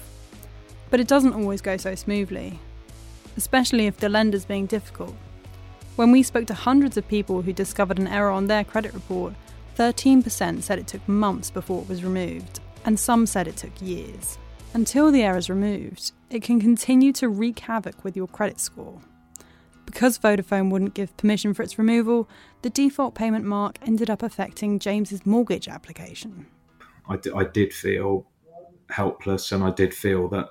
But 0.92 1.00
it 1.00 1.08
doesn't 1.08 1.34
always 1.34 1.62
go 1.62 1.78
so 1.78 1.96
smoothly, 1.96 2.60
especially 3.36 3.88
if 3.88 3.98
the 3.98 4.10
lender's 4.10 4.46
being 4.46 4.68
difficult. 4.68 5.16
When 5.96 6.12
we 6.12 6.24
spoke 6.24 6.46
to 6.48 6.54
hundreds 6.54 6.98
of 6.98 7.08
people 7.08 7.42
who 7.42 7.54
discovered 7.54 8.00
an 8.00 8.08
error 8.08 8.30
on 8.30 8.48
their 8.48 8.66
credit 8.66 8.94
report, 8.94 9.34
13% 9.78 10.62
said 10.62 10.78
it 10.78 10.88
took 10.88 11.08
months 11.08 11.50
before 11.50 11.84
it 11.84 11.88
was 11.88 12.04
removed, 12.04 12.60
and 12.84 13.00
some 13.00 13.26
said 13.26 13.48
it 13.48 13.56
took 13.56 13.82
years. 13.82 14.38
Until 14.74 15.10
the 15.10 15.24
error 15.24 15.38
is 15.38 15.50
removed, 15.50 16.12
it 16.30 16.44
can 16.44 16.60
continue 16.60 17.14
to 17.14 17.30
wreak 17.30 17.60
havoc 17.60 18.04
with 18.04 18.18
your 18.18 18.28
credit 18.28 18.60
score. 18.60 19.00
Because 19.86 20.20
Vodafone 20.20 20.70
wouldn't 20.70 20.96
give 20.96 21.16
permission 21.16 21.54
for 21.54 21.64
its 21.64 21.80
removal, 21.80 22.28
the 22.62 22.70
default 22.70 23.16
payment 23.16 23.46
mark 23.46 23.78
ended 23.86 24.10
up 24.10 24.22
affecting 24.22 24.80
James's 24.80 25.26
mortgage 25.26 25.70
application. 25.70 26.48
I, 27.08 27.16
d- 27.16 27.32
I 27.34 27.46
did 27.46 27.72
feel 27.72 28.28
helpless, 28.90 29.54
and 29.54 29.64
I 29.64 29.72
did 29.72 29.94
feel 29.94 30.28
that 30.30 30.50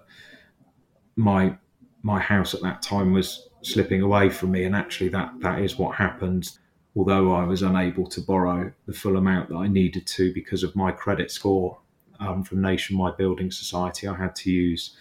my 1.16 1.58
my 2.02 2.20
house 2.20 2.54
at 2.54 2.62
that 2.62 2.82
time 2.82 3.12
was 3.12 3.48
slipping 3.64 4.02
away 4.02 4.30
from 4.30 4.52
me, 4.52 4.64
and 4.64 4.74
actually 4.74 5.08
that 5.10 5.32
that 5.40 5.60
is 5.60 5.78
what 5.78 5.96
happened. 5.96 6.50
Although 6.96 7.32
I 7.32 7.44
was 7.44 7.62
unable 7.62 8.06
to 8.08 8.20
borrow 8.20 8.72
the 8.86 8.92
full 8.92 9.16
amount 9.16 9.48
that 9.48 9.56
I 9.56 9.66
needed 9.66 10.06
to 10.06 10.32
because 10.32 10.62
of 10.62 10.76
my 10.76 10.92
credit 10.92 11.30
score 11.30 11.78
um, 12.20 12.44
from 12.44 12.62
Nationwide 12.62 13.16
Building 13.16 13.50
Society, 13.50 14.06
I 14.06 14.14
had 14.14 14.36
to 14.36 14.50
use 14.50 14.96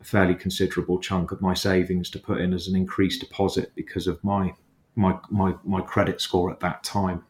a 0.00 0.04
fairly 0.04 0.34
considerable 0.34 0.98
chunk 0.98 1.32
of 1.32 1.40
my 1.40 1.54
savings 1.54 2.10
to 2.10 2.18
put 2.18 2.40
in 2.40 2.52
as 2.52 2.68
an 2.68 2.76
increased 2.76 3.20
deposit 3.20 3.72
because 3.74 4.06
of 4.06 4.22
my 4.22 4.54
my 4.94 5.18
my, 5.30 5.54
my 5.64 5.80
credit 5.80 6.20
score 6.20 6.50
at 6.50 6.60
that 6.60 6.84
time. 6.84 7.24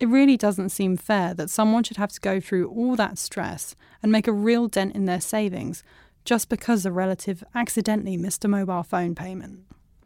It 0.00 0.08
really 0.08 0.38
doesn't 0.38 0.70
seem 0.70 0.96
fair 0.96 1.34
that 1.34 1.50
someone 1.50 1.82
should 1.82 1.98
have 1.98 2.12
to 2.12 2.20
go 2.20 2.40
through 2.40 2.70
all 2.70 2.96
that 2.96 3.18
stress 3.18 3.76
and 4.02 4.10
make 4.10 4.26
a 4.26 4.32
real 4.32 4.66
dent 4.66 4.94
in 4.94 5.04
their 5.04 5.20
savings 5.20 5.84
just 6.24 6.48
because 6.48 6.86
a 6.86 6.92
relative 6.92 7.44
accidentally 7.54 8.16
missed 8.16 8.44
a 8.44 8.48
mobile 8.48 8.82
phone 8.82 9.14
payment. 9.14 9.60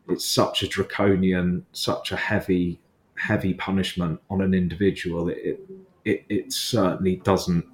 It's 0.09 0.29
such 0.29 0.63
a 0.63 0.69
draconian, 0.69 1.67
such 1.73 2.13
a 2.13 2.17
heavy, 2.17 2.81
heavy 3.17 3.55
punishment 3.55 4.21
on 4.29 4.41
an 4.43 4.55
individual. 4.55 5.29
It, 5.29 5.61
it, 6.05 6.25
it 6.29 6.53
certainly 6.53 7.17
doesn't, 7.17 7.65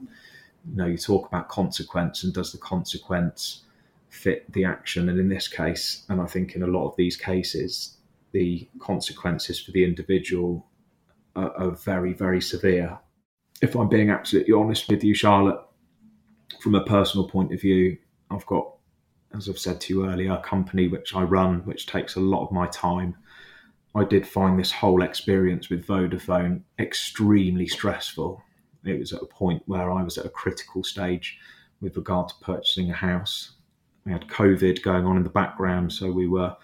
you 0.71 0.77
know, 0.77 0.87
you 0.87 0.97
talk 0.97 1.27
about 1.27 1.49
consequence 1.49 2.23
and 2.23 2.33
does 2.33 2.53
the 2.53 2.59
consequence 2.59 3.65
fit 4.09 4.51
the 4.53 4.65
action? 4.65 5.09
And 5.09 5.19
in 5.19 5.29
this 5.29 5.49
case, 5.49 6.05
and 6.09 6.21
I 6.21 6.27
think 6.27 6.55
in 6.55 6.63
a 6.63 6.67
lot 6.67 6.87
of 6.87 6.97
these 6.97 7.17
cases, 7.17 7.97
the 8.33 8.69
consequences 8.79 9.61
for 9.61 9.73
the 9.73 9.85
individual 9.85 10.67
are, 11.35 11.53
are 11.57 11.71
very, 11.71 12.13
very 12.13 12.41
severe. 12.41 12.99
If 13.61 13.75
I'm 13.75 13.89
being 13.89 14.11
absolutely 14.11 14.55
honest 14.55 14.89
with 14.89 15.03
you, 15.03 15.15
Charlotte, 15.15 15.61
from 16.61 16.75
a 16.75 16.85
personal 16.85 17.29
point 17.29 17.53
of 17.53 17.61
view, 17.61 17.99
I've 18.31 18.47
got, 18.47 18.75
as 19.35 19.49
I've 19.49 19.59
said 19.59 19.81
to 19.83 19.95
you 19.95 20.07
earlier, 20.07 20.33
a 20.33 20.39
company 20.39 20.89
which 20.89 21.15
I 21.15 21.23
run, 21.23 21.61
which 21.61 21.87
takes 21.87 22.17
a 22.17 22.21
lot 22.21 22.45
of 22.45 22.53
my 22.53 22.67
time. 22.67 23.17
I 23.95 24.05
did 24.05 24.27
find 24.27 24.59
this 24.59 24.73
whole 24.73 25.03
experience 25.03 25.69
with 25.69 25.87
Vodafone 25.87 26.63
extremely 26.79 27.67
stressful. 27.67 28.43
It 28.85 28.99
was 28.99 29.13
at 29.13 29.23
a 29.23 29.27
point 29.27 29.63
where 29.67 29.91
I 29.91 30.03
was 30.03 30.17
at 30.19 30.27
a 30.27 30.31
critical 30.31 30.83
stage 30.83 31.39
with 31.81 31.97
regard 31.97 32.29
to 32.29 32.35
purchasing 32.41 32.91
a 32.91 32.95
house. 32.95 33.53
We 34.05 34.13
had 34.13 34.29
COVID 34.29 34.83
going 34.83 35.05
on 35.05 35.17
in 35.17 35.25
the 35.25 35.31
background, 35.31 35.93
so 35.93 36.11
we 36.11 36.27
were 36.27 36.57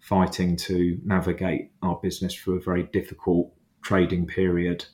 fighting 0.00 0.56
to 0.56 0.98
navigate 1.04 1.70
our 1.82 1.98
business 2.02 2.34
through 2.34 2.56
a 2.56 2.62
very 2.62 2.84
difficult 2.84 3.52
trading 3.82 4.26
period. 4.26 4.84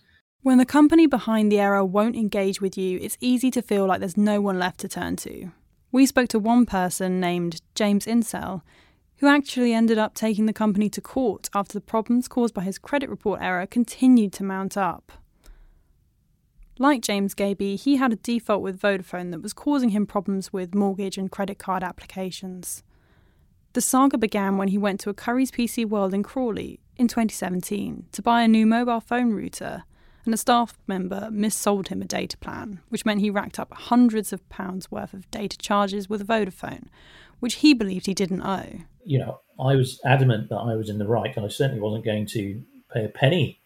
When 0.43 0.59
the 0.59 0.67
company 0.67 1.07
behind 1.07 1.51
the 1.51 1.61
error 1.61 1.85
won't 1.85 2.17
engage 2.17 2.61
with 2.61 2.77
you, 2.77 2.99
it's 3.01 3.17
easy 3.21 3.51
to 3.53 3.63
feel 3.63 3.87
like 3.87 4.01
there's 4.01 4.17
no 4.17 4.41
one 4.41 4.59
left 4.59 4.81
to 4.81 4.89
turn 4.89 5.17
to. 5.17 5.51
We 5.97 6.05
spoke 6.05 6.29
to 6.29 6.39
one 6.39 6.67
person 6.67 7.21
named 7.21 7.63
James 7.75 8.05
Insell, 8.05 8.61
who 9.17 9.29
actually 9.29 9.73
ended 9.73 9.97
up 9.97 10.13
taking 10.13 10.45
the 10.45 10.53
company 10.53 10.91
to 10.91 11.01
court 11.01 11.49
after 11.55 11.73
the 11.73 11.81
problems 11.81 12.29
caused 12.29 12.53
by 12.53 12.65
his 12.65 12.77
credit 12.77 13.09
report 13.09 13.41
error 13.41 13.65
continued 13.65 14.35
to 14.35 14.45
mount 14.45 14.77
up. 14.77 15.11
Like 16.79 17.01
James 17.01 17.33
Gaby, 17.33 17.77
he 17.77 17.97
had 17.97 18.13
a 18.13 18.17
default 18.17 18.61
with 18.61 18.79
Vodafone 18.79 19.31
that 19.31 19.41
was 19.41 19.55
causing 19.55 19.89
him 19.89 20.05
problems 20.05 20.53
with 20.53 20.75
mortgage 20.75 21.17
and 21.17 21.31
credit 21.31 21.59
card 21.59 21.83
applications. 21.83 22.83
The 23.73 23.81
saga 23.81 24.19
began 24.19 24.59
when 24.59 24.69
he 24.69 24.77
went 24.77 25.01
to 25.01 25.09
a 25.09 25.15
Currys 25.15 25.49
PC 25.49 25.87
World 25.87 26.13
in 26.13 26.23
Crawley 26.23 26.79
in 26.97 27.09
2017 27.09 28.05
to 28.13 28.21
buy 28.21 28.43
a 28.43 28.49
new 28.49 28.67
mobile 28.67 29.01
phone 29.01 29.33
router, 29.33 29.85
and 30.27 30.35
a 30.35 30.39
staff 30.39 30.77
member 30.87 31.31
missold 31.33 31.89
him 31.89 32.03
a 32.03 32.05
data 32.05 32.37
plan, 32.37 32.81
which 32.89 33.07
meant 33.07 33.21
he 33.21 33.31
racked 33.31 33.59
up 33.59 33.73
hundreds 33.73 34.33
of 34.33 34.47
pounds 34.49 34.91
worth 34.91 35.15
of 35.15 35.31
data 35.31 35.57
charges 35.57 36.09
with 36.09 36.27
Vodafone, 36.27 36.89
which 37.41 37.57
he 37.57 37.73
believed 37.73 38.07
he 38.07 38.15
didn't 38.15 38.43
owe. 38.43 38.81
You 39.05 39.21
know, 39.21 39.41
I 39.59 39.77
was 39.77 40.01
adamant 40.05 40.49
that 40.51 40.57
I 40.57 40.75
was 40.75 40.91
in 40.91 40.99
the 40.99 41.07
right, 41.07 41.35
and 41.37 41.47
I 41.47 41.49
certainly 41.49 41.81
wasn't 41.81 42.05
going 42.05 42.27
to 42.27 42.63
pay 42.93 43.05
a 43.05 43.09
penny 43.09 43.61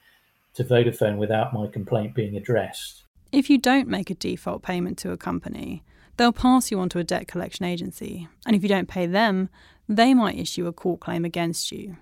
to 0.55 0.65
Vodafone 0.65 1.17
without 1.17 1.53
my 1.53 1.67
complaint 1.67 2.15
being 2.15 2.37
addressed. 2.37 3.05
If 3.33 3.49
you 3.49 3.59
don't 3.59 3.89
make 3.89 4.11
a 4.11 4.15
default 4.15 4.63
payment 4.63 4.99
to 4.99 5.13
a 5.13 5.17
company, 5.17 5.85
they'll 6.17 6.33
pass 6.33 6.71
you 6.71 6.79
on 6.81 6.89
to 6.91 6.99
a 6.99 7.05
debt 7.05 7.27
collection 7.27 7.65
agency, 7.65 8.29
and 8.45 8.55
if 8.55 8.63
you 8.63 8.69
don't 8.69 8.89
pay 8.89 9.07
them, 9.07 9.49
they 9.89 10.15
might 10.15 10.39
issue 10.39 10.67
a 10.67 10.73
court 10.73 11.01
claim 11.01 11.25
against 11.25 11.73
you. 11.73 11.97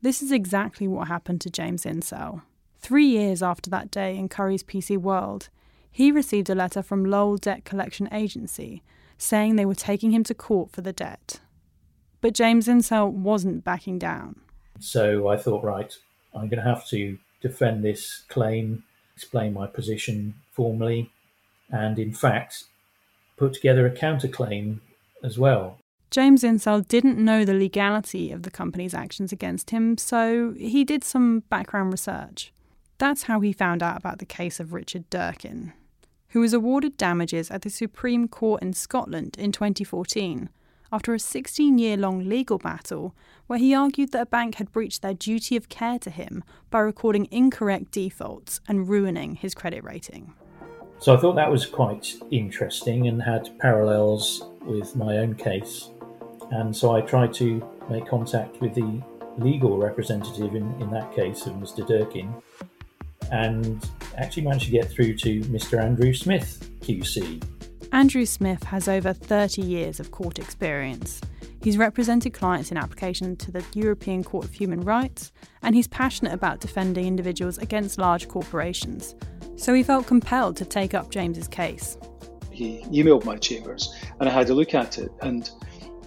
This 0.00 0.22
is 0.22 0.32
exactly 0.32 0.88
what 0.88 1.08
happened 1.08 1.40
to 1.42 1.50
James 1.50 1.84
Insell. 1.84 2.42
Three 2.82 3.06
years 3.06 3.44
after 3.44 3.70
that 3.70 3.92
day 3.92 4.16
in 4.18 4.28
Currys 4.28 4.64
PC 4.64 4.98
World, 4.98 5.48
he 5.92 6.10
received 6.10 6.50
a 6.50 6.54
letter 6.54 6.82
from 6.82 7.04
Lowell 7.04 7.36
Debt 7.36 7.64
Collection 7.64 8.08
Agency 8.12 8.82
saying 9.16 9.54
they 9.54 9.64
were 9.64 9.76
taking 9.76 10.10
him 10.10 10.24
to 10.24 10.34
court 10.34 10.72
for 10.72 10.80
the 10.80 10.92
debt. 10.92 11.38
But 12.20 12.34
James 12.34 12.66
Insell 12.66 13.08
wasn't 13.08 13.62
backing 13.62 14.00
down. 14.00 14.40
So 14.80 15.28
I 15.28 15.36
thought, 15.36 15.62
right, 15.62 15.94
I'm 16.34 16.48
going 16.48 16.60
to 16.60 16.68
have 16.68 16.84
to 16.88 17.18
defend 17.40 17.84
this 17.84 18.24
claim, 18.28 18.82
explain 19.14 19.54
my 19.54 19.68
position 19.68 20.34
formally, 20.50 21.12
and 21.70 22.00
in 22.00 22.12
fact, 22.12 22.64
put 23.36 23.54
together 23.54 23.86
a 23.86 23.90
counterclaim 23.92 24.80
as 25.22 25.38
well. 25.38 25.78
James 26.10 26.42
Insell 26.42 26.86
didn't 26.88 27.16
know 27.16 27.44
the 27.44 27.54
legality 27.54 28.32
of 28.32 28.42
the 28.42 28.50
company's 28.50 28.92
actions 28.92 29.30
against 29.30 29.70
him, 29.70 29.96
so 29.96 30.52
he 30.58 30.82
did 30.82 31.04
some 31.04 31.44
background 31.48 31.92
research. 31.92 32.52
That's 33.02 33.24
how 33.24 33.40
he 33.40 33.52
found 33.52 33.82
out 33.82 33.96
about 33.96 34.20
the 34.20 34.24
case 34.24 34.60
of 34.60 34.72
Richard 34.72 35.10
Durkin, 35.10 35.72
who 36.28 36.38
was 36.38 36.52
awarded 36.52 36.96
damages 36.96 37.50
at 37.50 37.62
the 37.62 37.68
Supreme 37.68 38.28
Court 38.28 38.62
in 38.62 38.74
Scotland 38.74 39.34
in 39.40 39.50
2014 39.50 40.48
after 40.92 41.12
a 41.12 41.18
16 41.18 41.78
year 41.78 41.96
long 41.96 42.28
legal 42.28 42.58
battle 42.58 43.12
where 43.48 43.58
he 43.58 43.74
argued 43.74 44.12
that 44.12 44.22
a 44.22 44.26
bank 44.26 44.54
had 44.54 44.70
breached 44.70 45.02
their 45.02 45.14
duty 45.14 45.56
of 45.56 45.68
care 45.68 45.98
to 45.98 46.10
him 46.10 46.44
by 46.70 46.78
recording 46.78 47.26
incorrect 47.32 47.90
defaults 47.90 48.60
and 48.68 48.88
ruining 48.88 49.34
his 49.34 49.52
credit 49.52 49.82
rating. 49.82 50.34
So 51.00 51.12
I 51.12 51.16
thought 51.16 51.34
that 51.34 51.50
was 51.50 51.66
quite 51.66 52.14
interesting 52.30 53.08
and 53.08 53.20
had 53.20 53.50
parallels 53.58 54.44
with 54.60 54.94
my 54.94 55.16
own 55.16 55.34
case. 55.34 55.90
And 56.52 56.76
so 56.76 56.94
I 56.94 57.00
tried 57.00 57.34
to 57.34 57.68
make 57.90 58.06
contact 58.06 58.60
with 58.60 58.76
the 58.76 59.02
legal 59.38 59.76
representative 59.76 60.54
in, 60.54 60.72
in 60.80 60.90
that 60.92 61.12
case 61.16 61.46
of 61.46 61.54
Mr. 61.54 61.84
Durkin 61.84 62.32
and 63.30 63.88
actually 64.16 64.42
managed 64.42 64.66
to 64.66 64.70
get 64.70 64.90
through 64.90 65.16
to 65.18 65.40
Mr. 65.42 65.82
Andrew 65.82 66.12
Smith, 66.12 66.70
QC. 66.80 67.42
Andrew 67.92 68.24
Smith 68.24 68.62
has 68.64 68.88
over 68.88 69.12
30 69.12 69.62
years 69.62 70.00
of 70.00 70.10
court 70.10 70.38
experience. 70.38 71.20
He's 71.62 71.78
represented 71.78 72.32
clients 72.32 72.70
in 72.70 72.76
application 72.76 73.36
to 73.36 73.52
the 73.52 73.64
European 73.74 74.24
Court 74.24 74.46
of 74.46 74.52
Human 74.52 74.80
Rights, 74.80 75.30
and 75.62 75.76
he's 75.76 75.86
passionate 75.86 76.32
about 76.32 76.60
defending 76.60 77.06
individuals 77.06 77.58
against 77.58 77.98
large 77.98 78.26
corporations. 78.28 79.14
So 79.56 79.74
he 79.74 79.82
felt 79.82 80.06
compelled 80.06 80.56
to 80.56 80.64
take 80.64 80.94
up 80.94 81.10
James's 81.10 81.46
case. 81.46 81.96
He 82.50 82.82
emailed 82.86 83.24
my 83.24 83.36
chambers, 83.36 83.94
and 84.18 84.28
I 84.28 84.32
had 84.32 84.50
a 84.50 84.54
look 84.54 84.74
at 84.74 84.98
it, 84.98 85.12
and 85.20 85.48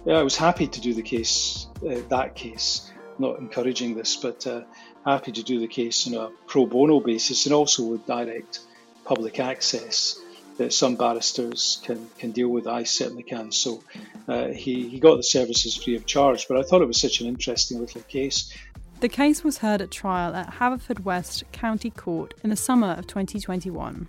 I 0.06 0.22
was 0.22 0.36
happy 0.36 0.66
to 0.66 0.80
do 0.80 0.92
the 0.92 1.02
case, 1.02 1.68
uh, 1.88 2.00
that 2.10 2.34
case. 2.34 2.92
Not 3.18 3.38
encouraging 3.38 3.94
this, 3.94 4.14
but 4.16 4.46
uh, 4.46 4.62
happy 5.06 5.32
to 5.32 5.42
do 5.42 5.60
the 5.60 5.68
case 5.68 6.06
on 6.08 6.14
a 6.14 6.30
pro 6.46 6.66
bono 6.66 7.00
basis 7.00 7.46
and 7.46 7.54
also 7.54 7.84
with 7.84 8.06
direct 8.06 8.60
public 9.04 9.38
access 9.38 10.18
that 10.58 10.72
some 10.72 10.96
barristers 10.96 11.80
can, 11.84 12.08
can 12.18 12.32
deal 12.32 12.48
with. 12.48 12.66
I 12.66 12.82
certainly 12.82 13.22
can. 13.22 13.52
So 13.52 13.82
uh, 14.26 14.48
he, 14.48 14.88
he 14.88 14.98
got 14.98 15.16
the 15.16 15.22
services 15.22 15.76
free 15.76 15.94
of 15.96 16.06
charge, 16.06 16.48
but 16.48 16.58
I 16.58 16.62
thought 16.62 16.82
it 16.82 16.86
was 16.86 17.00
such 17.00 17.20
an 17.20 17.26
interesting 17.26 17.78
little 17.78 18.00
case. 18.02 18.52
The 19.00 19.08
case 19.08 19.44
was 19.44 19.58
heard 19.58 19.82
at 19.82 19.90
trial 19.90 20.34
at 20.34 20.54
Haverfordwest 20.54 21.44
County 21.52 21.90
Court 21.90 22.34
in 22.42 22.50
the 22.50 22.56
summer 22.56 22.92
of 22.92 23.06
2021. 23.06 24.08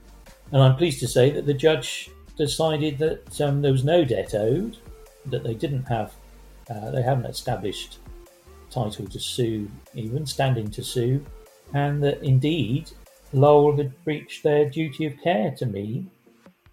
And 0.51 0.61
I'm 0.63 0.77
pleased 0.77 1.01
to 1.01 1.07
say 1.07 1.29
that 1.31 1.45
the 1.45 1.53
judge 1.53 2.09
decided 2.37 2.97
that 2.99 3.41
um, 3.41 3.61
there 3.61 3.73
was 3.73 3.83
no 3.83 4.05
debt 4.05 4.33
owed, 4.33 4.77
that 5.25 5.43
they 5.43 5.53
didn't 5.53 5.83
have, 5.83 6.13
uh, 6.69 6.91
they 6.91 7.01
haven't 7.01 7.25
established 7.25 7.97
title 8.83 9.07
to 9.07 9.19
sue, 9.19 9.69
even 9.93 10.25
standing 10.25 10.69
to 10.71 10.83
sue, 10.83 11.25
and 11.73 12.01
that 12.03 12.21
indeed 12.23 12.91
Lowell 13.33 13.75
had 13.77 14.03
breached 14.03 14.43
their 14.43 14.69
duty 14.69 15.05
of 15.05 15.13
care 15.21 15.51
to 15.57 15.65
me 15.65 16.05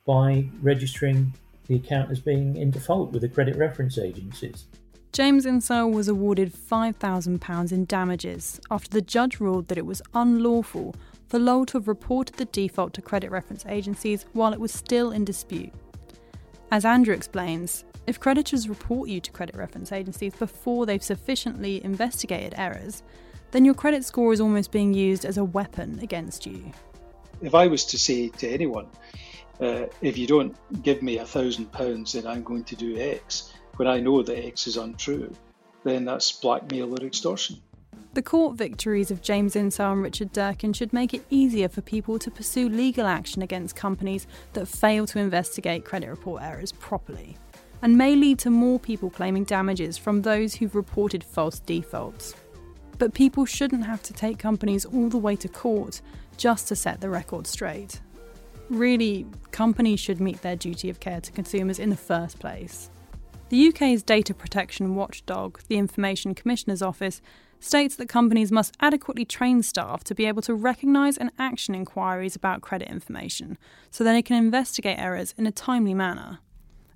by 0.06 0.46
registering 0.60 1.32
the 1.66 1.76
account 1.76 2.10
as 2.10 2.20
being 2.20 2.56
in 2.56 2.70
default 2.70 3.12
with 3.12 3.22
the 3.22 3.28
credit 3.28 3.56
reference 3.56 3.98
agencies. 3.98 4.66
James 5.12 5.46
Insell 5.46 5.92
was 5.92 6.08
awarded 6.08 6.52
£5,000 6.52 7.72
in 7.72 7.84
damages 7.84 8.60
after 8.70 8.90
the 8.90 9.00
judge 9.00 9.40
ruled 9.40 9.68
that 9.68 9.78
it 9.78 9.86
was 9.86 10.02
unlawful 10.12 10.94
for 11.28 11.38
Lowell 11.38 11.66
to 11.66 11.78
have 11.78 11.88
reported 11.88 12.36
the 12.36 12.44
default 12.46 12.92
to 12.94 13.02
credit 13.02 13.30
reference 13.30 13.64
agencies 13.66 14.26
while 14.32 14.52
it 14.52 14.60
was 14.60 14.72
still 14.72 15.12
in 15.12 15.24
dispute. 15.24 15.72
As 16.70 16.84
Andrew 16.84 17.14
explains, 17.14 17.84
if 18.06 18.20
creditors 18.20 18.68
report 18.68 19.08
you 19.08 19.20
to 19.20 19.30
credit 19.30 19.56
reference 19.56 19.92
agencies 19.92 20.34
before 20.34 20.86
they've 20.86 21.02
sufficiently 21.02 21.82
investigated 21.84 22.54
errors, 22.56 23.02
then 23.50 23.64
your 23.64 23.74
credit 23.74 24.04
score 24.04 24.32
is 24.32 24.40
almost 24.40 24.70
being 24.70 24.92
used 24.92 25.24
as 25.24 25.38
a 25.38 25.44
weapon 25.44 25.98
against 26.02 26.46
you. 26.46 26.72
If 27.40 27.54
I 27.54 27.66
was 27.66 27.84
to 27.86 27.98
say 27.98 28.28
to 28.28 28.48
anyone, 28.48 28.86
uh, 29.60 29.86
if 30.02 30.18
you 30.18 30.26
don't 30.26 30.56
give 30.82 31.02
me 31.02 31.18
a 31.18 31.24
thousand 31.24 31.70
pounds, 31.72 32.12
then 32.12 32.26
I'm 32.26 32.42
going 32.42 32.64
to 32.64 32.76
do 32.76 32.98
X, 32.98 33.52
when 33.76 33.88
I 33.88 34.00
know 34.00 34.22
that 34.22 34.44
X 34.44 34.66
is 34.66 34.76
untrue, 34.76 35.32
then 35.84 36.04
that's 36.04 36.32
blackmail 36.32 36.92
or 36.92 37.06
extortion. 37.06 37.60
The 38.14 38.22
court 38.22 38.56
victories 38.56 39.10
of 39.10 39.22
James 39.22 39.54
Insell 39.54 39.92
and 39.92 40.02
Richard 40.02 40.32
Durkin 40.32 40.72
should 40.72 40.92
make 40.92 41.14
it 41.14 41.24
easier 41.30 41.68
for 41.68 41.80
people 41.80 42.18
to 42.20 42.30
pursue 42.30 42.68
legal 42.68 43.06
action 43.06 43.42
against 43.42 43.74
companies 43.74 44.26
that 44.52 44.68
fail 44.68 45.06
to 45.06 45.18
investigate 45.18 45.84
credit 45.84 46.08
report 46.08 46.42
errors 46.42 46.70
properly, 46.70 47.36
and 47.84 47.98
may 47.98 48.16
lead 48.16 48.38
to 48.38 48.48
more 48.48 48.80
people 48.80 49.10
claiming 49.10 49.44
damages 49.44 49.98
from 49.98 50.22
those 50.22 50.54
who've 50.54 50.74
reported 50.74 51.22
false 51.22 51.60
defaults. 51.60 52.34
But 52.96 53.12
people 53.12 53.44
shouldn't 53.44 53.84
have 53.84 54.02
to 54.04 54.14
take 54.14 54.38
companies 54.38 54.86
all 54.86 55.10
the 55.10 55.18
way 55.18 55.36
to 55.36 55.48
court 55.48 56.00
just 56.38 56.66
to 56.68 56.76
set 56.76 57.02
the 57.02 57.10
record 57.10 57.46
straight. 57.46 58.00
Really, 58.70 59.26
companies 59.50 60.00
should 60.00 60.18
meet 60.18 60.40
their 60.40 60.56
duty 60.56 60.88
of 60.88 60.98
care 60.98 61.20
to 61.20 61.30
consumers 61.30 61.78
in 61.78 61.90
the 61.90 61.96
first 61.96 62.38
place. 62.38 62.88
The 63.50 63.68
UK's 63.68 64.02
data 64.02 64.32
protection 64.32 64.94
watchdog, 64.94 65.60
the 65.68 65.76
Information 65.76 66.34
Commissioner's 66.34 66.80
Office, 66.80 67.20
states 67.60 67.96
that 67.96 68.08
companies 68.08 68.50
must 68.50 68.74
adequately 68.80 69.26
train 69.26 69.62
staff 69.62 70.02
to 70.04 70.14
be 70.14 70.24
able 70.24 70.40
to 70.42 70.54
recognise 70.54 71.18
and 71.18 71.30
action 71.38 71.74
inquiries 71.74 72.34
about 72.34 72.62
credit 72.62 72.88
information 72.88 73.58
so 73.90 74.04
that 74.04 74.14
they 74.14 74.22
can 74.22 74.36
investigate 74.36 74.98
errors 74.98 75.34
in 75.36 75.46
a 75.46 75.52
timely 75.52 75.92
manner. 75.92 76.38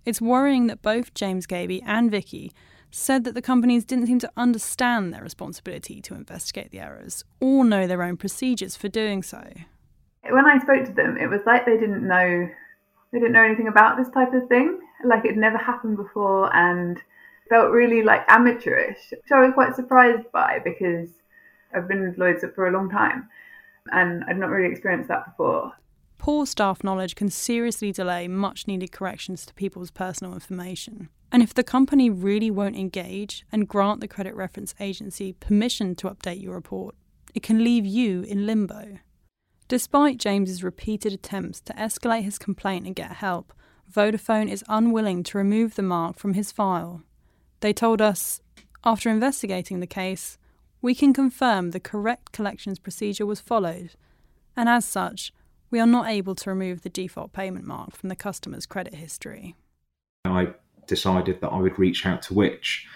It's 0.08 0.22
worrying 0.22 0.68
that 0.68 0.80
both 0.80 1.12
James 1.12 1.44
Gaby 1.44 1.82
and 1.82 2.10
Vicky 2.10 2.50
said 2.90 3.24
that 3.24 3.34
the 3.34 3.42
companies 3.42 3.84
didn't 3.84 4.06
seem 4.06 4.18
to 4.20 4.32
understand 4.38 5.12
their 5.12 5.22
responsibility 5.22 6.00
to 6.00 6.14
investigate 6.14 6.70
the 6.70 6.80
errors 6.80 7.26
or 7.40 7.62
know 7.62 7.86
their 7.86 8.02
own 8.02 8.16
procedures 8.16 8.74
for 8.74 8.88
doing 8.88 9.22
so. 9.22 9.44
When 10.30 10.46
I 10.46 10.60
spoke 10.60 10.86
to 10.86 10.92
them, 10.92 11.18
it 11.18 11.26
was 11.26 11.42
like 11.44 11.66
they 11.66 11.76
didn't 11.76 12.08
know 12.08 12.48
they 13.12 13.18
didn't 13.18 13.34
know 13.34 13.42
anything 13.42 13.68
about 13.68 13.98
this 13.98 14.08
type 14.08 14.32
of 14.32 14.48
thing. 14.48 14.80
Like 15.04 15.26
it 15.26 15.36
never 15.36 15.58
happened 15.58 15.98
before 15.98 16.56
and 16.56 16.96
felt 17.50 17.70
really 17.70 18.02
like 18.02 18.24
amateurish, 18.28 19.10
which 19.10 19.30
I 19.30 19.40
was 19.40 19.52
quite 19.52 19.76
surprised 19.76 20.32
by 20.32 20.58
because 20.64 21.10
I've 21.74 21.86
been 21.86 22.00
with 22.00 22.16
Lloyds 22.16 22.42
for 22.54 22.66
a 22.66 22.72
long 22.72 22.88
time 22.88 23.28
and 23.92 24.24
I'd 24.24 24.38
not 24.38 24.48
really 24.48 24.72
experienced 24.72 25.08
that 25.08 25.26
before. 25.26 25.74
Poor 26.18 26.44
staff 26.44 26.84
knowledge 26.84 27.14
can 27.14 27.30
seriously 27.30 27.92
delay 27.92 28.28
much 28.28 28.66
needed 28.66 28.92
corrections 28.92 29.46
to 29.46 29.54
people's 29.54 29.90
personal 29.90 30.34
information. 30.34 31.08
And 31.30 31.42
if 31.42 31.54
the 31.54 31.62
company 31.62 32.10
really 32.10 32.50
won't 32.50 32.76
engage 32.76 33.44
and 33.52 33.68
grant 33.68 34.00
the 34.00 34.08
credit 34.08 34.34
reference 34.34 34.74
agency 34.80 35.32
permission 35.32 35.94
to 35.96 36.10
update 36.10 36.42
your 36.42 36.54
report, 36.54 36.94
it 37.34 37.42
can 37.42 37.62
leave 37.62 37.86
you 37.86 38.22
in 38.22 38.46
limbo. 38.46 38.98
Despite 39.68 40.18
James's 40.18 40.64
repeated 40.64 41.12
attempts 41.12 41.60
to 41.62 41.74
escalate 41.74 42.22
his 42.22 42.38
complaint 42.38 42.86
and 42.86 42.96
get 42.96 43.12
help, 43.12 43.52
Vodafone 43.90 44.50
is 44.50 44.64
unwilling 44.68 45.22
to 45.24 45.38
remove 45.38 45.74
the 45.74 45.82
mark 45.82 46.18
from 46.18 46.34
his 46.34 46.50
file. 46.50 47.02
They 47.60 47.72
told 47.72 48.00
us, 48.00 48.40
after 48.84 49.10
investigating 49.10 49.80
the 49.80 49.86
case, 49.86 50.38
we 50.80 50.94
can 50.94 51.12
confirm 51.12 51.70
the 51.70 51.80
correct 51.80 52.32
collections 52.32 52.78
procedure 52.78 53.26
was 53.26 53.40
followed, 53.40 53.90
and 54.56 54.68
as 54.68 54.84
such, 54.84 55.32
we 55.70 55.80
are 55.80 55.86
not 55.86 56.08
able 56.08 56.34
to 56.34 56.50
remove 56.50 56.82
the 56.82 56.88
default 56.88 57.32
payment 57.32 57.64
mark 57.64 57.94
from 57.94 58.08
the 58.08 58.16
customer's 58.16 58.66
credit 58.66 58.94
history. 58.94 59.54
I 60.24 60.48
decided 60.86 61.40
that 61.40 61.48
I 61.48 61.58
would 61.58 61.78
reach 61.78 62.06
out 62.06 62.22
to 62.22 62.34
Which 62.34 62.86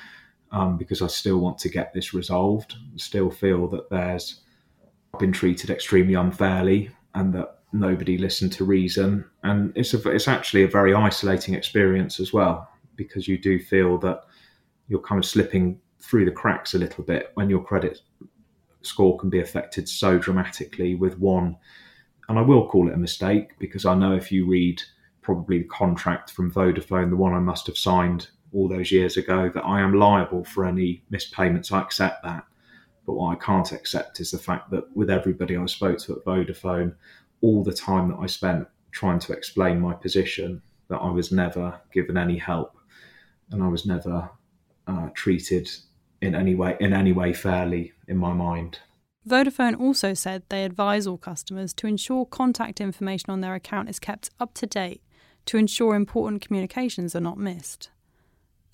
um, 0.51 0.77
because 0.77 1.03
I 1.03 1.07
still 1.07 1.39
want 1.39 1.59
to 1.59 1.69
get 1.69 1.93
this 1.93 2.15
resolved. 2.15 2.75
Still 2.97 3.31
feel 3.31 3.69
that 3.69 3.91
there's 3.91 4.41
been 5.19 5.33
treated 5.33 5.71
extremely 5.71 6.15
unfairly 6.15 6.91
and 7.15 7.35
that 7.35 7.59
nobody 7.73 8.19
listened 8.19 8.53
to 8.53 8.65
reason. 8.65 9.25
And 9.43 9.73
it's 9.77 9.95
a, 9.95 10.11
it's 10.11 10.29
actually 10.29 10.63
a 10.63 10.69
very 10.69 10.95
isolating 10.95 11.55
experience 11.55 12.21
as 12.21 12.33
well 12.33 12.69
because 12.97 13.29
you 13.29 13.39
do 13.39 13.59
feel 13.59 13.99
that 13.99 14.23
you're 14.89 15.01
kind 15.01 15.19
of 15.19 15.29
slipping 15.29 15.81
through 16.01 16.25
the 16.25 16.31
cracks 16.31 16.75
a 16.75 16.79
little 16.79 17.05
bit 17.05 17.31
when 17.35 17.49
your 17.49 17.63
credit 17.63 18.01
score 18.83 19.19
can 19.19 19.31
be 19.31 19.41
affected 19.41 19.89
so 19.89 20.19
dramatically 20.19 20.95
with 20.95 21.19
one. 21.19 21.57
And 22.29 22.39
I 22.39 22.43
will 22.43 22.69
call 22.69 22.89
it 22.89 22.95
a 22.95 22.99
mistake 22.99 23.59
because 23.59 23.85
I 23.85 23.95
know 23.95 24.15
if 24.15 24.31
you 24.31 24.47
read 24.47 24.83
probably 25.23 25.59
the 25.59 25.69
contract 25.69 26.31
from 26.31 26.53
Vodafone, 26.53 27.11
the 27.11 27.17
one 27.17 27.35
I 27.35 27.41
must 27.41 27.67
have 27.67 27.77
signed 27.77 28.29
all 28.53 28.69
those 28.69 28.93
years 28.93 29.17
ago, 29.17 29.51
that 29.55 29.65
I 29.65 29.81
am 29.81 29.95
liable 29.95 30.45
for 30.45 30.65
any 30.65 31.03
mispayments. 31.11 31.73
I 31.73 31.81
accept 31.81 32.23
that. 32.23 32.45
But 33.07 33.15
what 33.15 33.33
I 33.33 33.45
can't 33.45 33.73
accept 33.73 34.21
is 34.21 34.31
the 34.31 34.39
fact 34.39 34.71
that 34.71 34.85
with 34.97 35.11
everybody 35.11 35.57
I 35.57 35.67
spoke 35.67 35.99
to 36.01 36.13
at 36.13 36.25
Vodafone, 36.25 36.95
all 37.41 37.65
the 37.65 37.73
time 37.73 38.09
that 38.11 38.19
I 38.21 38.27
spent 38.27 38.69
trying 38.93 39.19
to 39.21 39.33
explain 39.33 39.81
my 39.81 39.95
position, 39.95 40.63
that 40.89 40.99
I 40.99 41.11
was 41.11 41.33
never 41.33 41.81
given 41.93 42.17
any 42.17 42.37
help 42.37 42.77
and 43.51 43.63
I 43.63 43.69
was 43.69 43.87
never 43.87 44.29
uh, 44.87 45.09
treated 45.15 45.71
in 46.21 46.35
any 46.35 46.55
way 46.55 46.77
in 46.81 46.93
any 46.93 47.13
way 47.13 47.33
fairly 47.33 47.93
in 48.09 48.17
my 48.17 48.33
mind. 48.33 48.79
Vodafone 49.29 49.79
also 49.79 50.15
said 50.15 50.43
they 50.49 50.65
advise 50.65 51.07
all 51.07 51.17
customers 51.17 51.73
to 51.75 51.87
ensure 51.87 52.27
contact 52.27 52.81
information 52.81 53.31
on 53.31 53.41
their 53.41 53.55
account 53.55 53.89
is 53.89 53.99
kept 53.99 54.31
up 54.41 54.53
to 54.55 54.67
date 54.67 55.03
to 55.47 55.57
ensure 55.57 55.95
important 55.95 56.43
communications 56.43 57.15
are 57.15 57.21
not 57.21 57.39
missed. 57.39 57.91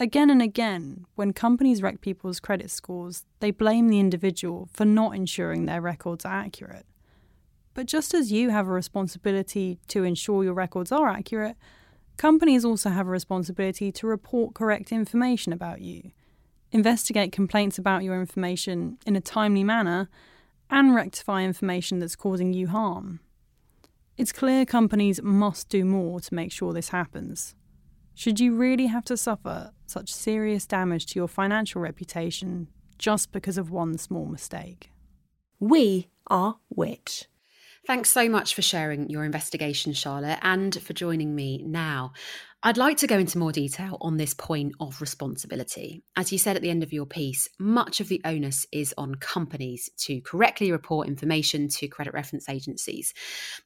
Again 0.01 0.31
and 0.31 0.41
again, 0.41 1.07
when 1.17 1.33
companies 1.33 1.83
wreck 1.83 2.01
people's 2.01 2.41
credit 2.41 2.71
scores, 2.71 3.27
they 3.41 3.51
blame 3.51 3.89
the 3.89 4.01
individual 4.01 4.69
for 4.73 4.85
not 4.85 5.15
ensuring 5.15 5.67
their 5.67 5.81
records 5.81 6.25
are 6.25 6.39
accurate. 6.39 6.87
But 7.75 7.87
just 7.87 8.15
as 8.15 8.33
you 8.33 8.51
have 8.51 8.69
a 8.69 8.73
responsibility 8.73 9.81
to 9.89 10.05
ensure 10.05 10.45
your 10.45 10.55
records 10.55 10.93
are 10.93 11.09
accurate, 11.09 11.57
Companies 12.19 12.65
also 12.65 12.91
have 12.91 13.07
a 13.07 13.11
responsibility 13.11 13.93
to 13.93 14.07
report 14.09 14.53
correct 14.53 14.91
information 14.91 15.53
about 15.53 15.81
you, 15.81 16.11
investigate 16.73 17.31
complaints 17.31 17.79
about 17.79 18.03
your 18.03 18.21
information 18.21 18.99
in 19.07 19.15
a 19.15 19.21
timely 19.21 19.63
manner, 19.63 20.09
and 20.71 20.95
rectify 20.95 21.43
information 21.43 21.99
that's 21.99 22.17
causing 22.17 22.53
you 22.53 22.69
harm. 22.69 23.21
It's 24.17 24.33
clear 24.33 24.67
companies 24.67 25.23
must 25.23 25.69
do 25.69 25.85
more 25.85 26.21
to 26.21 26.35
make 26.35 26.51
sure 26.51 26.73
this 26.73 26.89
happens. 26.89 27.55
Should 28.15 28.41
you 28.41 28.57
really 28.57 28.87
have 28.87 29.05
to 29.05 29.17
suffer 29.17 29.71
such 29.87 30.13
serious 30.13 30.67
damage 30.67 31.07
to 31.07 31.19
your 31.21 31.29
financial 31.29 31.81
reputation 31.81 32.67
just 32.99 33.31
because 33.31 33.59
of 33.59 33.71
one 33.71 33.97
small 33.97 34.27
mistake? 34.27 34.91
We 35.61 36.09
are 36.27 36.57
Which. 36.69 37.27
Thanks 37.89 38.11
so 38.11 38.29
much 38.29 38.55
for 38.55 38.61
sharing 38.61 39.09
your 39.09 39.25
investigation, 39.25 39.95
Charlotte, 39.95 40.41
and 40.43 40.79
for 40.83 40.93
joining 40.93 41.35
me 41.35 41.63
now. 41.67 42.13
I'd 42.63 42.77
like 42.77 42.99
to 42.99 43.07
go 43.07 43.19
into 43.19 43.39
more 43.39 43.51
detail 43.51 43.97
on 44.03 44.19
this 44.19 44.35
point 44.35 44.75
of 44.79 45.01
responsibility. 45.01 46.03
As 46.15 46.31
you 46.31 46.37
said 46.37 46.55
at 46.55 46.61
the 46.61 46.69
end 46.69 46.83
of 46.83 46.93
your 46.93 47.07
piece, 47.07 47.49
much 47.59 48.01
of 48.01 48.09
the 48.09 48.21
onus 48.27 48.67
is 48.73 48.93
on 48.99 49.15
companies 49.15 49.89
to 50.01 50.21
correctly 50.21 50.71
report 50.71 51.09
information 51.09 51.69
to 51.69 51.89
credit 51.89 52.13
reference 52.13 52.51
agencies. 52.51 53.15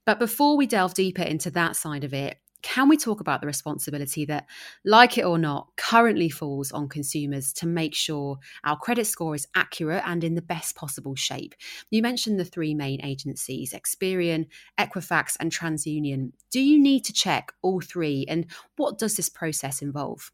But 0.07 0.21
before 0.21 0.57
we 0.57 0.69
delve 0.69 0.95
deeper 0.95 1.23
into 1.23 1.51
that 1.51 1.75
side 1.75 2.05
of 2.05 2.15
it, 2.15 2.39
can 2.63 2.89
we 2.89 2.97
talk 2.97 3.21
about 3.21 3.41
the 3.41 3.47
responsibility 3.47 4.25
that, 4.27 4.47
like 4.85 5.19
it 5.19 5.25
or 5.25 5.39
not, 5.39 5.69
currently 5.77 6.29
falls 6.29 6.73
on 6.73 6.89
consumers 6.89 7.53
to 7.55 7.67
make 7.67 7.95
sure 7.95 8.39
our 8.65 8.77
credit 8.77 9.07
score 9.07 9.35
is 9.35 9.49
accurate 9.55 10.03
and 10.07 10.25
in 10.25 10.35
the 10.35 10.43
best 10.43 10.77
possible 10.77 11.15
shape? 11.15 11.55
You 11.91 12.03
mentioned 12.03 12.39
the 12.39 12.45
three 12.45 12.75
main 12.75 13.05
agencies 13.05 13.73
Experian, 13.73 14.47
Equifax, 14.79 15.37
and 15.41 15.51
TransUnion. 15.51 16.33
Do 16.51 16.61
you 16.61 16.81
need 16.81 17.05
to 17.05 17.13
check 17.13 17.53
all 17.63 17.81
three, 17.81 18.25
and 18.29 18.47
what 18.77 18.99
does 18.99 19.17
this 19.17 19.29
process 19.29 19.83
involve? 19.83 20.31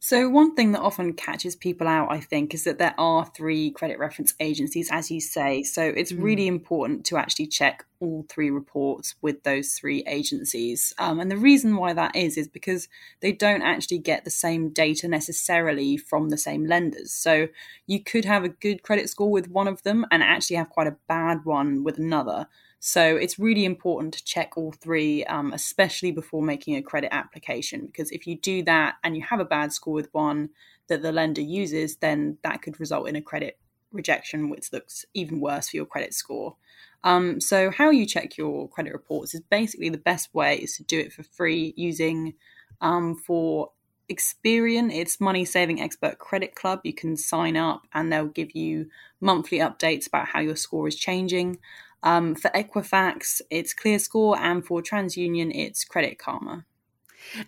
So, 0.00 0.28
one 0.28 0.54
thing 0.54 0.72
that 0.72 0.80
often 0.80 1.12
catches 1.14 1.56
people 1.56 1.88
out, 1.88 2.12
I 2.12 2.20
think, 2.20 2.54
is 2.54 2.64
that 2.64 2.78
there 2.78 2.94
are 2.98 3.26
three 3.26 3.72
credit 3.72 3.98
reference 3.98 4.32
agencies, 4.38 4.90
as 4.92 5.10
you 5.10 5.20
say. 5.20 5.64
So, 5.64 5.82
it's 5.82 6.12
mm. 6.12 6.22
really 6.22 6.46
important 6.46 7.04
to 7.06 7.16
actually 7.16 7.48
check 7.48 7.84
all 8.00 8.24
three 8.28 8.50
reports 8.50 9.14
with 9.20 9.42
those 9.42 9.72
three 9.72 10.04
agencies. 10.06 10.94
Um, 10.98 11.20
and 11.20 11.30
the 11.30 11.36
reason 11.36 11.76
why 11.76 11.92
that 11.94 12.14
is, 12.14 12.36
is 12.36 12.48
because 12.48 12.88
they 13.20 13.32
don't 13.32 13.62
actually 13.62 13.98
get 13.98 14.24
the 14.24 14.30
same 14.30 14.70
data 14.70 15.08
necessarily 15.08 15.96
from 15.96 16.28
the 16.28 16.38
same 16.38 16.66
lenders. 16.66 17.12
So, 17.12 17.48
you 17.86 18.02
could 18.02 18.24
have 18.24 18.44
a 18.44 18.48
good 18.48 18.82
credit 18.82 19.08
score 19.08 19.30
with 19.30 19.48
one 19.48 19.68
of 19.68 19.82
them 19.82 20.06
and 20.10 20.22
actually 20.22 20.56
have 20.56 20.70
quite 20.70 20.86
a 20.86 20.96
bad 21.08 21.44
one 21.44 21.84
with 21.84 21.98
another. 21.98 22.46
So 22.80 23.16
it's 23.16 23.38
really 23.38 23.64
important 23.64 24.14
to 24.14 24.24
check 24.24 24.56
all 24.56 24.72
three, 24.72 25.24
um, 25.24 25.52
especially 25.52 26.12
before 26.12 26.42
making 26.42 26.76
a 26.76 26.82
credit 26.82 27.12
application, 27.12 27.86
because 27.86 28.10
if 28.12 28.26
you 28.26 28.38
do 28.38 28.62
that 28.64 28.96
and 29.02 29.16
you 29.16 29.22
have 29.22 29.40
a 29.40 29.44
bad 29.44 29.72
score 29.72 29.94
with 29.94 30.12
one 30.12 30.50
that 30.86 31.02
the 31.02 31.10
lender 31.10 31.40
uses, 31.40 31.96
then 31.96 32.38
that 32.44 32.62
could 32.62 32.78
result 32.78 33.08
in 33.08 33.16
a 33.16 33.22
credit 33.22 33.58
rejection, 33.90 34.48
which 34.48 34.72
looks 34.72 35.04
even 35.12 35.40
worse 35.40 35.70
for 35.70 35.76
your 35.76 35.86
credit 35.86 36.14
score. 36.14 36.56
Um, 37.04 37.40
so 37.40 37.70
how 37.70 37.90
you 37.90 38.06
check 38.06 38.36
your 38.36 38.68
credit 38.68 38.92
reports 38.92 39.34
is 39.34 39.40
basically 39.40 39.88
the 39.88 39.98
best 39.98 40.34
way 40.34 40.56
is 40.56 40.76
to 40.76 40.84
do 40.84 40.98
it 40.98 41.12
for 41.12 41.22
free 41.22 41.74
using 41.76 42.34
Um, 42.80 43.16
for 43.16 43.70
Experian, 44.10 44.92
it's 44.92 45.20
Money 45.20 45.44
Saving 45.44 45.80
Expert 45.80 46.18
Credit 46.18 46.54
Club. 46.54 46.80
You 46.84 46.94
can 46.94 47.16
sign 47.16 47.56
up 47.56 47.82
and 47.92 48.10
they'll 48.10 48.26
give 48.26 48.52
you 48.54 48.86
monthly 49.20 49.58
updates 49.58 50.06
about 50.06 50.28
how 50.28 50.40
your 50.40 50.56
score 50.56 50.88
is 50.88 50.96
changing. 50.96 51.58
Um, 52.02 52.34
for 52.34 52.50
Equifax, 52.50 53.40
it's 53.50 53.74
ClearScore, 53.74 54.38
and 54.38 54.64
for 54.64 54.80
TransUnion, 54.80 55.50
it's 55.54 55.84
Credit 55.84 56.18
Karma. 56.18 56.64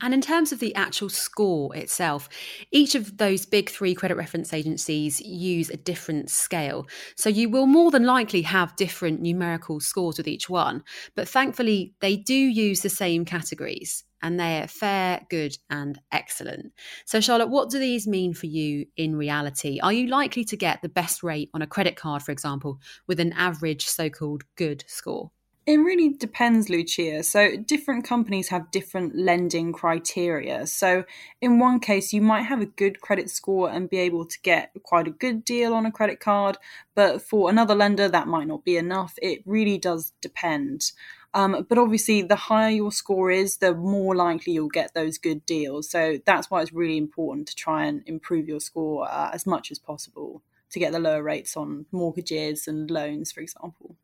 And 0.01 0.15
in 0.15 0.21
terms 0.21 0.53
of 0.53 0.59
the 0.59 0.75
actual 0.75 1.09
score 1.09 1.75
itself, 1.75 2.29
each 2.71 2.95
of 2.95 3.19
those 3.19 3.47
big 3.47 3.71
three 3.71 3.95
credit 3.95 4.17
reference 4.17 4.53
agencies 4.53 5.21
use 5.21 5.71
a 5.71 5.77
different 5.77 6.31
scale. 6.31 6.87
So 7.17 7.29
you 7.29 7.49
will 7.49 7.67
more 7.67 7.91
than 7.91 8.05
likely 8.05 8.43
have 8.43 8.77
different 8.77 9.21
numerical 9.21 9.81
scores 9.81 10.19
with 10.19 10.29
each 10.29 10.49
one. 10.49 10.83
But 11.15 11.29
thankfully, 11.29 11.95
they 12.01 12.17
do 12.17 12.35
use 12.35 12.81
the 12.83 12.89
same 12.89 13.25
categories 13.25 14.05
and 14.23 14.39
they're 14.39 14.69
fair, 14.69 15.21
good, 15.31 15.57
and 15.71 15.99
excellent. 16.13 16.73
So, 17.07 17.21
Charlotte, 17.21 17.49
what 17.49 17.71
do 17.71 17.79
these 17.79 18.07
mean 18.07 18.35
for 18.35 18.47
you 18.47 18.87
in 18.97 19.17
reality? 19.17 19.81
Are 19.81 19.93
you 19.93 20.09
likely 20.09 20.45
to 20.45 20.57
get 20.57 20.83
the 20.83 20.89
best 20.89 21.23
rate 21.23 21.51
on 21.55 21.63
a 21.63 21.67
credit 21.67 21.97
card, 21.97 22.23
for 22.23 22.33
example, 22.33 22.81
with 23.07 23.21
an 23.21 23.33
average 23.33 23.87
so 23.87 24.11
called 24.11 24.43
good 24.57 24.85
score? 24.87 25.31
It 25.67 25.77
really 25.77 26.09
depends, 26.09 26.69
Lucia. 26.69 27.23
So, 27.23 27.57
different 27.57 28.05
companies 28.05 28.49
have 28.49 28.71
different 28.71 29.15
lending 29.15 29.73
criteria. 29.73 30.67
So, 30.67 31.05
in 31.41 31.59
one 31.59 31.81
case, 31.81 32.13
you 32.13 32.23
might 32.23 32.43
have 32.43 32.61
a 32.61 32.67
good 32.67 33.01
credit 33.01 33.31
score 33.31 33.71
and 33.71 33.89
be 33.89 33.99
able 33.99 34.25
to 34.25 34.41
get 34.43 34.73
quite 34.83 35.07
a 35.07 35.11
good 35.13 35.45
deal 35.45 35.75
on 35.75 35.87
a 35.87 35.93
credit 35.93 36.19
card, 36.19 36.57
but 36.95 37.23
for 37.23 37.51
another 37.51 37.75
lender, 37.75 38.09
that 38.09 38.27
might 38.27 38.49
not 38.49 38.65
be 38.65 38.77
enough. 38.77 39.15
It 39.23 39.43
really 39.47 39.79
does 39.79 40.13
depend. 40.21 40.93
Um, 41.35 41.65
but 41.69 41.79
obviously, 41.79 42.23
the 42.23 42.37
higher 42.37 42.71
your 42.71 42.91
score 42.91 43.31
is, 43.31 43.59
the 43.59 43.75
more 43.75 44.17
likely 44.17 44.55
you'll 44.55 44.69
get 44.69 44.95
those 44.95 45.19
good 45.19 45.47
deals. 45.47 45.89
So 45.91 46.19
that's 46.27 46.51
why 46.51 46.63
it's 46.63 46.73
really 46.73 46.97
important 46.97 47.47
to 47.49 47.55
try 47.55 47.85
and 47.85 48.03
improve 48.07 48.49
your 48.49 48.61
score 48.61 49.09
uh, 49.09 49.31
as 49.33 49.47
much 49.47 49.71
as 49.71 49.79
possible 49.79 50.43
to 50.71 50.79
get 50.79 50.93
the 50.93 50.99
lower 50.99 51.23
rates 51.23 51.57
on 51.57 51.87
mortgages 51.93 52.67
and 52.67 52.91
loans, 52.91 53.31
for 53.31 53.41
example. 53.41 53.97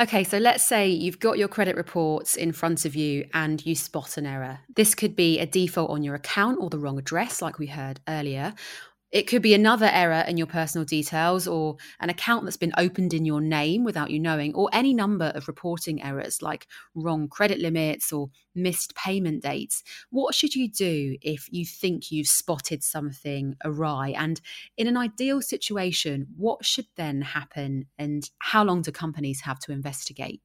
Okay, 0.00 0.22
so 0.22 0.38
let's 0.38 0.62
say 0.62 0.88
you've 0.88 1.18
got 1.18 1.38
your 1.38 1.48
credit 1.48 1.74
reports 1.74 2.36
in 2.36 2.52
front 2.52 2.84
of 2.84 2.94
you 2.94 3.28
and 3.34 3.66
you 3.66 3.74
spot 3.74 4.16
an 4.16 4.26
error. 4.26 4.60
This 4.76 4.94
could 4.94 5.16
be 5.16 5.40
a 5.40 5.46
default 5.46 5.90
on 5.90 6.04
your 6.04 6.14
account 6.14 6.58
or 6.60 6.70
the 6.70 6.78
wrong 6.78 7.00
address, 7.00 7.42
like 7.42 7.58
we 7.58 7.66
heard 7.66 7.98
earlier, 8.06 8.54
it 9.10 9.26
could 9.26 9.42
be 9.42 9.54
another 9.54 9.88
error 9.90 10.24
in 10.28 10.36
your 10.36 10.46
personal 10.46 10.84
details 10.84 11.48
or 11.48 11.76
an 12.00 12.10
account 12.10 12.44
that's 12.44 12.56
been 12.56 12.74
opened 12.76 13.14
in 13.14 13.24
your 13.24 13.40
name 13.40 13.84
without 13.84 14.10
you 14.10 14.20
knowing, 14.20 14.54
or 14.54 14.68
any 14.72 14.92
number 14.92 15.32
of 15.34 15.48
reporting 15.48 16.02
errors 16.02 16.42
like 16.42 16.66
wrong 16.94 17.28
credit 17.28 17.58
limits 17.58 18.12
or 18.12 18.28
missed 18.54 18.94
payment 18.94 19.42
dates. 19.42 19.82
What 20.10 20.34
should 20.34 20.54
you 20.54 20.68
do 20.70 21.16
if 21.22 21.48
you 21.50 21.64
think 21.64 22.10
you've 22.10 22.28
spotted 22.28 22.82
something 22.82 23.56
awry? 23.64 24.10
And 24.10 24.40
in 24.76 24.86
an 24.86 24.96
ideal 24.96 25.40
situation, 25.40 26.26
what 26.36 26.64
should 26.64 26.86
then 26.96 27.22
happen? 27.22 27.86
And 27.98 28.28
how 28.38 28.64
long 28.64 28.82
do 28.82 28.92
companies 28.92 29.40
have 29.42 29.58
to 29.60 29.72
investigate? 29.72 30.42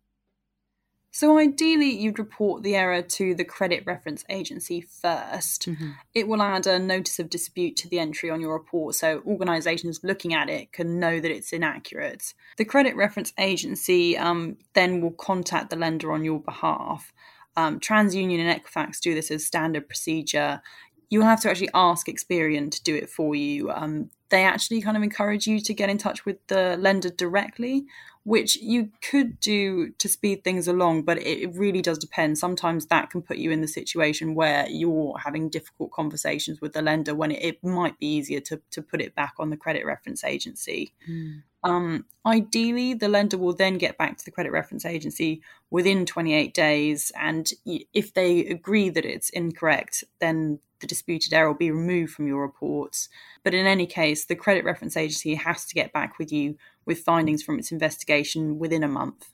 So, 1.15 1.37
ideally, 1.37 1.91
you'd 1.91 2.17
report 2.17 2.63
the 2.63 2.75
error 2.75 3.03
to 3.03 3.35
the 3.35 3.45
credit 3.45 3.83
reference 3.85 4.25
agency 4.29 4.81
1st 4.81 5.67
mm-hmm. 5.67 5.91
It 6.15 6.27
will 6.27 6.41
add 6.41 6.65
a 6.65 6.79
notice 6.79 7.19
of 7.19 7.29
dispute 7.29 7.75
to 7.77 7.87
the 7.87 7.99
entry 7.99 8.31
on 8.31 8.41
your 8.41 8.53
report, 8.53 8.95
so 8.95 9.21
organisations 9.27 10.03
looking 10.03 10.33
at 10.33 10.49
it 10.49 10.73
can 10.73 10.99
know 10.99 11.19
that 11.19 11.29
it's 11.29 11.53
inaccurate. 11.53 12.33
The 12.57 12.65
credit 12.65 12.95
reference 12.95 13.31
agency 13.37 14.17
um, 14.17 14.57
then 14.73 15.01
will 15.01 15.11
contact 15.11 15.69
the 15.69 15.75
lender 15.75 16.11
on 16.11 16.25
your 16.25 16.39
behalf. 16.39 17.13
Um, 17.55 17.79
TransUnion 17.79 18.39
and 18.39 18.59
Equifax 18.59 18.99
do 18.99 19.13
this 19.13 19.29
as 19.29 19.45
standard 19.45 19.87
procedure. 19.87 20.63
You'll 21.11 21.25
have 21.25 21.41
to 21.41 21.49
actually 21.51 21.69
ask 21.75 22.07
Experian 22.07 22.71
to 22.71 22.81
do 22.81 22.95
it 22.95 23.07
for 23.07 23.35
you. 23.35 23.69
Um, 23.69 24.09
they 24.29 24.45
actually 24.45 24.81
kind 24.81 24.97
of 24.97 25.03
encourage 25.03 25.45
you 25.45 25.59
to 25.59 25.75
get 25.75 25.91
in 25.91 25.99
touch 25.99 26.25
with 26.25 26.37
the 26.47 26.75
lender 26.77 27.11
directly 27.11 27.85
which 28.25 28.55
you 28.55 28.89
could 29.01 29.39
do 29.39 29.89
to 29.97 30.07
speed 30.07 30.43
things 30.43 30.67
along, 30.67 31.01
but 31.01 31.17
it 31.21 31.53
really 31.55 31.81
does 31.81 31.97
depend. 31.97 32.37
Sometimes 32.37 32.85
that 32.85 33.09
can 33.09 33.21
put 33.21 33.37
you 33.37 33.51
in 33.51 33.61
the 33.61 33.67
situation 33.67 34.33
where 34.33 34.67
you're 34.69 35.17
having 35.17 35.49
difficult 35.49 35.91
conversations 35.91 36.61
with 36.61 36.71
the 36.73 36.81
lender 36.81 37.13
when 37.13 37.31
it, 37.31 37.43
it 37.43 37.63
might 37.63 37.99
be 37.99 38.07
easier 38.07 38.39
to, 38.39 38.61
to 38.71 38.81
put 38.81 39.01
it 39.01 39.13
back 39.13 39.33
on 39.39 39.49
the 39.49 39.57
credit 39.57 39.85
reference 39.85 40.23
agency. 40.23 40.93
Mm. 41.09 41.43
Um, 41.65 42.05
ideally, 42.25 42.93
the 42.93 43.09
lender 43.09 43.37
will 43.37 43.53
then 43.53 43.77
get 43.77 43.97
back 43.97 44.17
to 44.17 44.25
the 44.25 44.31
credit 44.31 44.51
reference 44.51 44.85
agency 44.85 45.41
within 45.69 46.05
28 46.05 46.53
days, 46.53 47.11
and 47.17 47.49
if 47.65 48.13
they 48.13 48.45
agree 48.45 48.89
that 48.89 49.05
it's 49.05 49.29
incorrect, 49.29 50.03
then 50.19 50.59
the 50.83 50.87
disputed 50.87 51.33
error 51.33 51.47
will 51.47 51.57
be 51.57 51.71
removed 51.71 52.13
from 52.13 52.27
your 52.27 52.41
reports. 52.41 53.07
But 53.43 53.53
in 53.53 53.65
any 53.65 53.87
case, 53.87 54.25
the 54.25 54.35
credit 54.35 54.65
reference 54.65 54.97
agency 54.97 55.35
has 55.35 55.65
to 55.65 55.73
get 55.73 55.93
back 55.93 56.19
with 56.19 56.31
you 56.31 56.57
with 56.85 56.99
findings 56.99 57.43
from 57.43 57.59
its 57.59 57.71
investigation 57.71 58.59
within 58.59 58.83
a 58.83 58.87
month. 58.87 59.29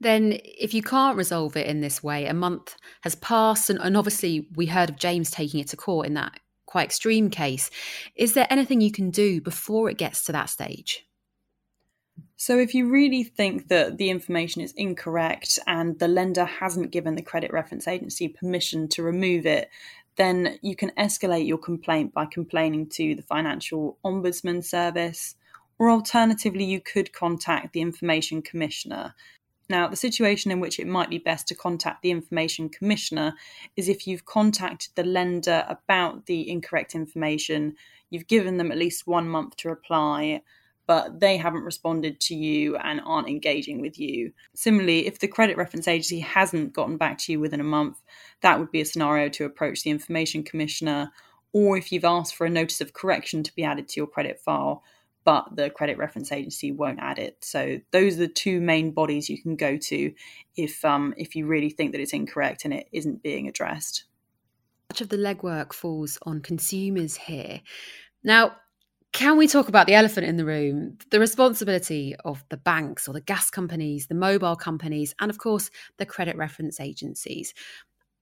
Then, 0.00 0.38
if 0.42 0.72
you 0.72 0.82
can't 0.82 1.16
resolve 1.16 1.56
it 1.56 1.66
in 1.66 1.80
this 1.80 2.02
way, 2.02 2.26
a 2.26 2.34
month 2.34 2.76
has 3.02 3.14
passed, 3.16 3.68
and, 3.68 3.78
and 3.80 3.96
obviously 3.96 4.48
we 4.54 4.66
heard 4.66 4.90
of 4.90 4.96
James 4.96 5.30
taking 5.30 5.60
it 5.60 5.68
to 5.68 5.76
court 5.76 6.06
in 6.06 6.14
that 6.14 6.40
quite 6.64 6.84
extreme 6.84 7.28
case. 7.28 7.68
Is 8.14 8.32
there 8.32 8.46
anything 8.48 8.80
you 8.80 8.92
can 8.92 9.10
do 9.10 9.40
before 9.40 9.90
it 9.90 9.98
gets 9.98 10.24
to 10.24 10.32
that 10.32 10.48
stage? 10.48 11.06
So, 12.36 12.58
if 12.58 12.74
you 12.74 12.88
really 12.88 13.22
think 13.22 13.68
that 13.68 13.98
the 13.98 14.08
information 14.08 14.62
is 14.62 14.72
incorrect 14.72 15.58
and 15.66 15.98
the 15.98 16.08
lender 16.08 16.46
hasn't 16.46 16.92
given 16.92 17.14
the 17.14 17.22
credit 17.22 17.52
reference 17.52 17.86
agency 17.86 18.28
permission 18.28 18.88
to 18.88 19.02
remove 19.02 19.44
it, 19.44 19.68
then 20.16 20.58
you 20.62 20.74
can 20.74 20.90
escalate 20.98 21.46
your 21.46 21.58
complaint 21.58 22.14
by 22.14 22.24
complaining 22.24 22.86
to 22.90 23.14
the 23.14 23.22
Financial 23.22 23.98
Ombudsman 24.04 24.64
Service, 24.64 25.34
or 25.80 25.90
alternatively, 25.90 26.62
you 26.62 26.78
could 26.78 27.10
contact 27.10 27.72
the 27.72 27.80
Information 27.80 28.42
Commissioner. 28.42 29.14
Now, 29.70 29.88
the 29.88 29.96
situation 29.96 30.50
in 30.50 30.60
which 30.60 30.78
it 30.78 30.86
might 30.86 31.08
be 31.08 31.16
best 31.16 31.48
to 31.48 31.54
contact 31.54 32.02
the 32.02 32.10
Information 32.10 32.68
Commissioner 32.68 33.32
is 33.76 33.88
if 33.88 34.06
you've 34.06 34.26
contacted 34.26 34.90
the 34.94 35.04
lender 35.04 35.64
about 35.70 36.26
the 36.26 36.50
incorrect 36.50 36.94
information, 36.94 37.76
you've 38.10 38.26
given 38.26 38.58
them 38.58 38.70
at 38.70 38.76
least 38.76 39.06
one 39.06 39.26
month 39.26 39.56
to 39.56 39.70
reply, 39.70 40.42
but 40.86 41.18
they 41.18 41.38
haven't 41.38 41.64
responded 41.64 42.20
to 42.20 42.34
you 42.34 42.76
and 42.76 43.00
aren't 43.06 43.30
engaging 43.30 43.80
with 43.80 43.98
you. 43.98 44.34
Similarly, 44.54 45.06
if 45.06 45.18
the 45.18 45.28
credit 45.28 45.56
reference 45.56 45.88
agency 45.88 46.20
hasn't 46.20 46.74
gotten 46.74 46.98
back 46.98 47.16
to 47.20 47.32
you 47.32 47.40
within 47.40 47.60
a 47.60 47.64
month, 47.64 48.02
that 48.42 48.58
would 48.58 48.70
be 48.70 48.82
a 48.82 48.84
scenario 48.84 49.30
to 49.30 49.46
approach 49.46 49.82
the 49.82 49.90
information 49.90 50.42
commissioner, 50.42 51.10
or 51.54 51.78
if 51.78 51.90
you've 51.90 52.04
asked 52.04 52.34
for 52.34 52.44
a 52.44 52.50
notice 52.50 52.82
of 52.82 52.92
correction 52.92 53.42
to 53.44 53.54
be 53.54 53.64
added 53.64 53.88
to 53.88 53.98
your 53.98 54.06
credit 54.06 54.38
file, 54.38 54.82
but 55.24 55.54
the 55.54 55.70
credit 55.70 55.98
reference 55.98 56.32
agency 56.32 56.72
won't 56.72 57.00
add 57.00 57.18
it. 57.18 57.36
So 57.42 57.78
those 57.90 58.14
are 58.14 58.20
the 58.20 58.28
two 58.28 58.60
main 58.60 58.92
bodies 58.92 59.28
you 59.28 59.40
can 59.40 59.56
go 59.56 59.76
to 59.76 60.12
if 60.56 60.84
um, 60.84 61.14
if 61.16 61.36
you 61.36 61.46
really 61.46 61.70
think 61.70 61.92
that 61.92 62.00
it's 62.00 62.12
incorrect 62.12 62.64
and 62.64 62.74
it 62.74 62.88
isn't 62.92 63.22
being 63.22 63.48
addressed. 63.48 64.04
Much 64.90 65.00
of 65.00 65.08
the 65.08 65.16
legwork 65.16 65.72
falls 65.72 66.18
on 66.22 66.40
consumers 66.40 67.16
here. 67.16 67.60
Now, 68.24 68.56
can 69.12 69.36
we 69.36 69.48
talk 69.48 69.68
about 69.68 69.86
the 69.86 69.94
elephant 69.94 70.26
in 70.26 70.36
the 70.36 70.44
room? 70.44 70.98
The 71.10 71.18
responsibility 71.18 72.14
of 72.24 72.44
the 72.48 72.56
banks 72.56 73.08
or 73.08 73.12
the 73.12 73.20
gas 73.20 73.50
companies, 73.50 74.06
the 74.06 74.14
mobile 74.14 74.54
companies, 74.56 75.14
and 75.20 75.30
of 75.30 75.38
course, 75.38 75.70
the 75.98 76.06
credit 76.06 76.36
reference 76.36 76.78
agencies. 76.78 77.52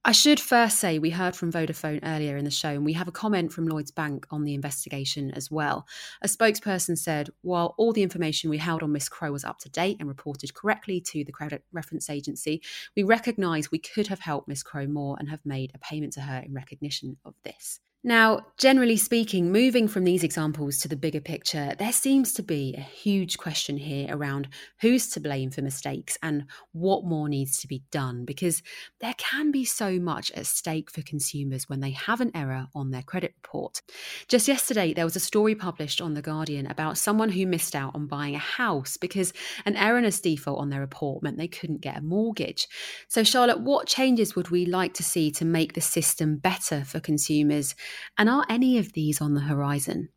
I 0.08 0.12
should 0.12 0.40
first 0.40 0.78
say 0.78 0.98
we 0.98 1.10
heard 1.10 1.36
from 1.36 1.52
Vodafone 1.52 2.00
earlier 2.02 2.38
in 2.38 2.46
the 2.46 2.50
show, 2.50 2.70
and 2.70 2.82
we 2.82 2.94
have 2.94 3.08
a 3.08 3.12
comment 3.12 3.52
from 3.52 3.68
Lloyds 3.68 3.90
Bank 3.90 4.26
on 4.30 4.44
the 4.44 4.54
investigation 4.54 5.30
as 5.32 5.50
well. 5.50 5.86
A 6.22 6.28
spokesperson 6.28 6.96
said, 6.96 7.28
while 7.42 7.74
all 7.76 7.92
the 7.92 8.02
information 8.02 8.48
we 8.48 8.56
held 8.56 8.82
on 8.82 8.90
Miss 8.90 9.10
Crow 9.10 9.32
was 9.32 9.44
up 9.44 9.58
to 9.58 9.68
date 9.68 9.98
and 10.00 10.08
reported 10.08 10.54
correctly 10.54 10.98
to 11.02 11.24
the 11.24 11.30
credit 11.30 11.62
reference 11.72 12.08
agency, 12.08 12.62
we 12.96 13.02
recognise 13.02 13.70
we 13.70 13.78
could 13.78 14.06
have 14.06 14.20
helped 14.20 14.48
Miss 14.48 14.62
Crow 14.62 14.86
more 14.86 15.14
and 15.18 15.28
have 15.28 15.44
made 15.44 15.72
a 15.74 15.78
payment 15.78 16.14
to 16.14 16.22
her 16.22 16.38
in 16.38 16.54
recognition 16.54 17.18
of 17.26 17.34
this. 17.44 17.78
Now, 18.04 18.46
generally 18.58 18.96
speaking, 18.96 19.50
moving 19.50 19.88
from 19.88 20.04
these 20.04 20.22
examples 20.22 20.78
to 20.78 20.88
the 20.88 20.94
bigger 20.94 21.20
picture, 21.20 21.74
there 21.80 21.92
seems 21.92 22.32
to 22.34 22.44
be 22.44 22.72
a 22.78 22.80
huge 22.80 23.38
question 23.38 23.76
here 23.76 24.06
around 24.08 24.46
who's 24.80 25.08
to 25.10 25.20
blame 25.20 25.50
for 25.50 25.62
mistakes 25.62 26.16
and 26.22 26.44
what 26.70 27.04
more 27.04 27.28
needs 27.28 27.58
to 27.58 27.66
be 27.66 27.82
done 27.90 28.24
because 28.24 28.62
there 29.00 29.14
can 29.18 29.50
be 29.50 29.64
so 29.64 29.98
much 29.98 30.30
at 30.30 30.46
stake 30.46 30.92
for 30.92 31.02
consumers 31.02 31.68
when 31.68 31.80
they 31.80 31.90
have 31.90 32.20
an 32.20 32.30
error 32.36 32.68
on 32.72 32.92
their 32.92 33.02
credit 33.02 33.34
report. 33.42 33.82
Just 34.28 34.46
yesterday, 34.46 34.94
there 34.94 35.04
was 35.04 35.16
a 35.16 35.20
story 35.20 35.56
published 35.56 36.00
on 36.00 36.14
The 36.14 36.22
Guardian 36.22 36.68
about 36.68 36.98
someone 36.98 37.30
who 37.30 37.46
missed 37.46 37.74
out 37.74 37.96
on 37.96 38.06
buying 38.06 38.36
a 38.36 38.38
house 38.38 38.96
because 38.96 39.32
an 39.66 39.76
erroneous 39.76 40.20
default 40.20 40.60
on 40.60 40.70
their 40.70 40.80
report 40.80 41.24
meant 41.24 41.36
they 41.36 41.48
couldn't 41.48 41.80
get 41.80 41.98
a 41.98 42.02
mortgage. 42.02 42.68
So, 43.08 43.24
Charlotte, 43.24 43.60
what 43.60 43.88
changes 43.88 44.36
would 44.36 44.50
we 44.50 44.66
like 44.66 44.94
to 44.94 45.02
see 45.02 45.32
to 45.32 45.44
make 45.44 45.72
the 45.72 45.80
system 45.80 46.36
better 46.36 46.84
for 46.84 47.00
consumers? 47.00 47.74
And 48.16 48.28
are 48.28 48.44
any 48.48 48.78
of 48.78 48.92
these 48.92 49.20
on 49.20 49.34
the 49.34 49.40
horizon? 49.40 50.08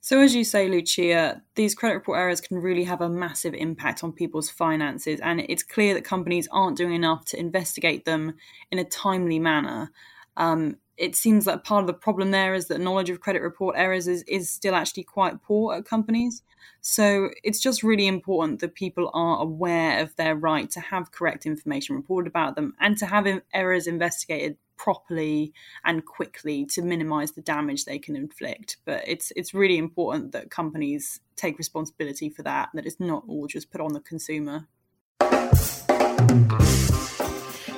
So, 0.00 0.20
as 0.20 0.34
you 0.34 0.44
say, 0.44 0.68
Lucia, 0.68 1.42
these 1.54 1.74
credit 1.74 1.96
report 1.96 2.18
errors 2.18 2.40
can 2.40 2.58
really 2.58 2.84
have 2.84 3.00
a 3.00 3.08
massive 3.08 3.52
impact 3.54 4.04
on 4.04 4.12
people's 4.12 4.48
finances, 4.48 5.20
and 5.20 5.40
it's 5.40 5.62
clear 5.62 5.94
that 5.94 6.04
companies 6.04 6.48
aren't 6.52 6.76
doing 6.76 6.94
enough 6.94 7.24
to 7.26 7.38
investigate 7.38 8.04
them 8.04 8.34
in 8.70 8.78
a 8.78 8.84
timely 8.84 9.38
manner. 9.38 9.90
Um, 10.36 10.76
it 10.98 11.14
seems 11.14 11.44
that 11.44 11.64
part 11.64 11.82
of 11.82 11.86
the 11.86 11.94
problem 11.94 12.32
there 12.32 12.54
is 12.54 12.66
that 12.66 12.80
knowledge 12.80 13.08
of 13.08 13.20
credit 13.20 13.40
report 13.40 13.76
errors 13.78 14.08
is, 14.08 14.22
is 14.24 14.50
still 14.50 14.74
actually 14.74 15.04
quite 15.04 15.42
poor 15.42 15.76
at 15.76 15.84
companies. 15.84 16.42
So 16.80 17.30
it's 17.44 17.60
just 17.60 17.82
really 17.82 18.06
important 18.06 18.60
that 18.60 18.74
people 18.74 19.10
are 19.14 19.40
aware 19.40 20.00
of 20.00 20.14
their 20.16 20.34
right 20.34 20.68
to 20.70 20.80
have 20.80 21.12
correct 21.12 21.46
information 21.46 21.96
reported 21.96 22.28
about 22.28 22.56
them 22.56 22.74
and 22.80 22.96
to 22.98 23.06
have 23.06 23.26
errors 23.54 23.86
investigated 23.86 24.56
properly 24.76 25.52
and 25.84 26.04
quickly 26.04 26.64
to 26.64 26.82
minimize 26.82 27.32
the 27.32 27.42
damage 27.42 27.84
they 27.84 27.98
can 27.98 28.16
inflict. 28.16 28.78
But 28.84 29.02
it's 29.06 29.32
it's 29.36 29.54
really 29.54 29.78
important 29.78 30.32
that 30.32 30.50
companies 30.50 31.20
take 31.36 31.58
responsibility 31.58 32.28
for 32.28 32.42
that, 32.42 32.70
that 32.74 32.86
it's 32.86 33.00
not 33.00 33.24
all 33.28 33.46
just 33.46 33.70
put 33.70 33.80
on 33.80 33.92
the 33.92 34.00
consumer. 34.00 34.66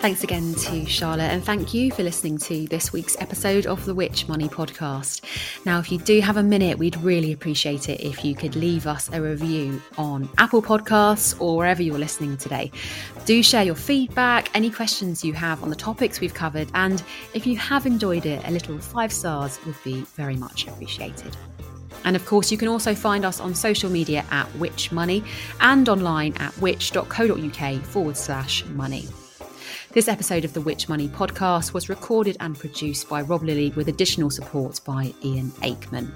Thanks 0.00 0.24
again 0.24 0.54
to 0.54 0.86
Charlotte, 0.86 1.30
and 1.30 1.44
thank 1.44 1.74
you 1.74 1.92
for 1.92 2.02
listening 2.02 2.38
to 2.38 2.66
this 2.68 2.90
week's 2.90 3.20
episode 3.20 3.66
of 3.66 3.84
the 3.84 3.94
Which 3.94 4.26
Money 4.28 4.48
podcast. 4.48 5.20
Now, 5.66 5.78
if 5.78 5.92
you 5.92 5.98
do 5.98 6.22
have 6.22 6.38
a 6.38 6.42
minute, 6.42 6.78
we'd 6.78 6.96
really 7.02 7.32
appreciate 7.32 7.90
it 7.90 8.00
if 8.00 8.24
you 8.24 8.34
could 8.34 8.56
leave 8.56 8.86
us 8.86 9.10
a 9.12 9.20
review 9.20 9.82
on 9.98 10.26
Apple 10.38 10.62
Podcasts 10.62 11.38
or 11.38 11.58
wherever 11.58 11.82
you're 11.82 11.98
listening 11.98 12.38
today. 12.38 12.72
Do 13.26 13.42
share 13.42 13.62
your 13.62 13.74
feedback, 13.74 14.48
any 14.56 14.70
questions 14.70 15.22
you 15.22 15.34
have 15.34 15.62
on 15.62 15.68
the 15.68 15.76
topics 15.76 16.18
we've 16.18 16.32
covered, 16.32 16.70
and 16.72 17.02
if 17.34 17.46
you 17.46 17.58
have 17.58 17.84
enjoyed 17.84 18.24
it, 18.24 18.42
a 18.48 18.50
little 18.50 18.78
five 18.78 19.12
stars 19.12 19.62
would 19.66 19.76
be 19.84 20.00
very 20.16 20.34
much 20.34 20.66
appreciated. 20.66 21.36
And 22.04 22.16
of 22.16 22.24
course, 22.24 22.50
you 22.50 22.56
can 22.56 22.68
also 22.68 22.94
find 22.94 23.26
us 23.26 23.38
on 23.38 23.54
social 23.54 23.90
media 23.90 24.24
at 24.30 24.46
Which 24.56 24.92
Money 24.92 25.22
and 25.60 25.86
online 25.90 26.32
at 26.38 26.54
which.co.uk 26.54 27.82
forward 27.82 28.16
slash 28.16 28.64
money. 28.64 29.06
This 29.92 30.06
episode 30.06 30.44
of 30.44 30.52
the 30.52 30.60
Which 30.60 30.88
Money 30.88 31.08
podcast 31.08 31.72
was 31.72 31.88
recorded 31.88 32.36
and 32.38 32.56
produced 32.56 33.08
by 33.08 33.22
Rob 33.22 33.42
Lilly 33.42 33.70
with 33.70 33.88
additional 33.88 34.30
support 34.30 34.80
by 34.84 35.12
Ian 35.24 35.50
Aikman. 35.62 36.12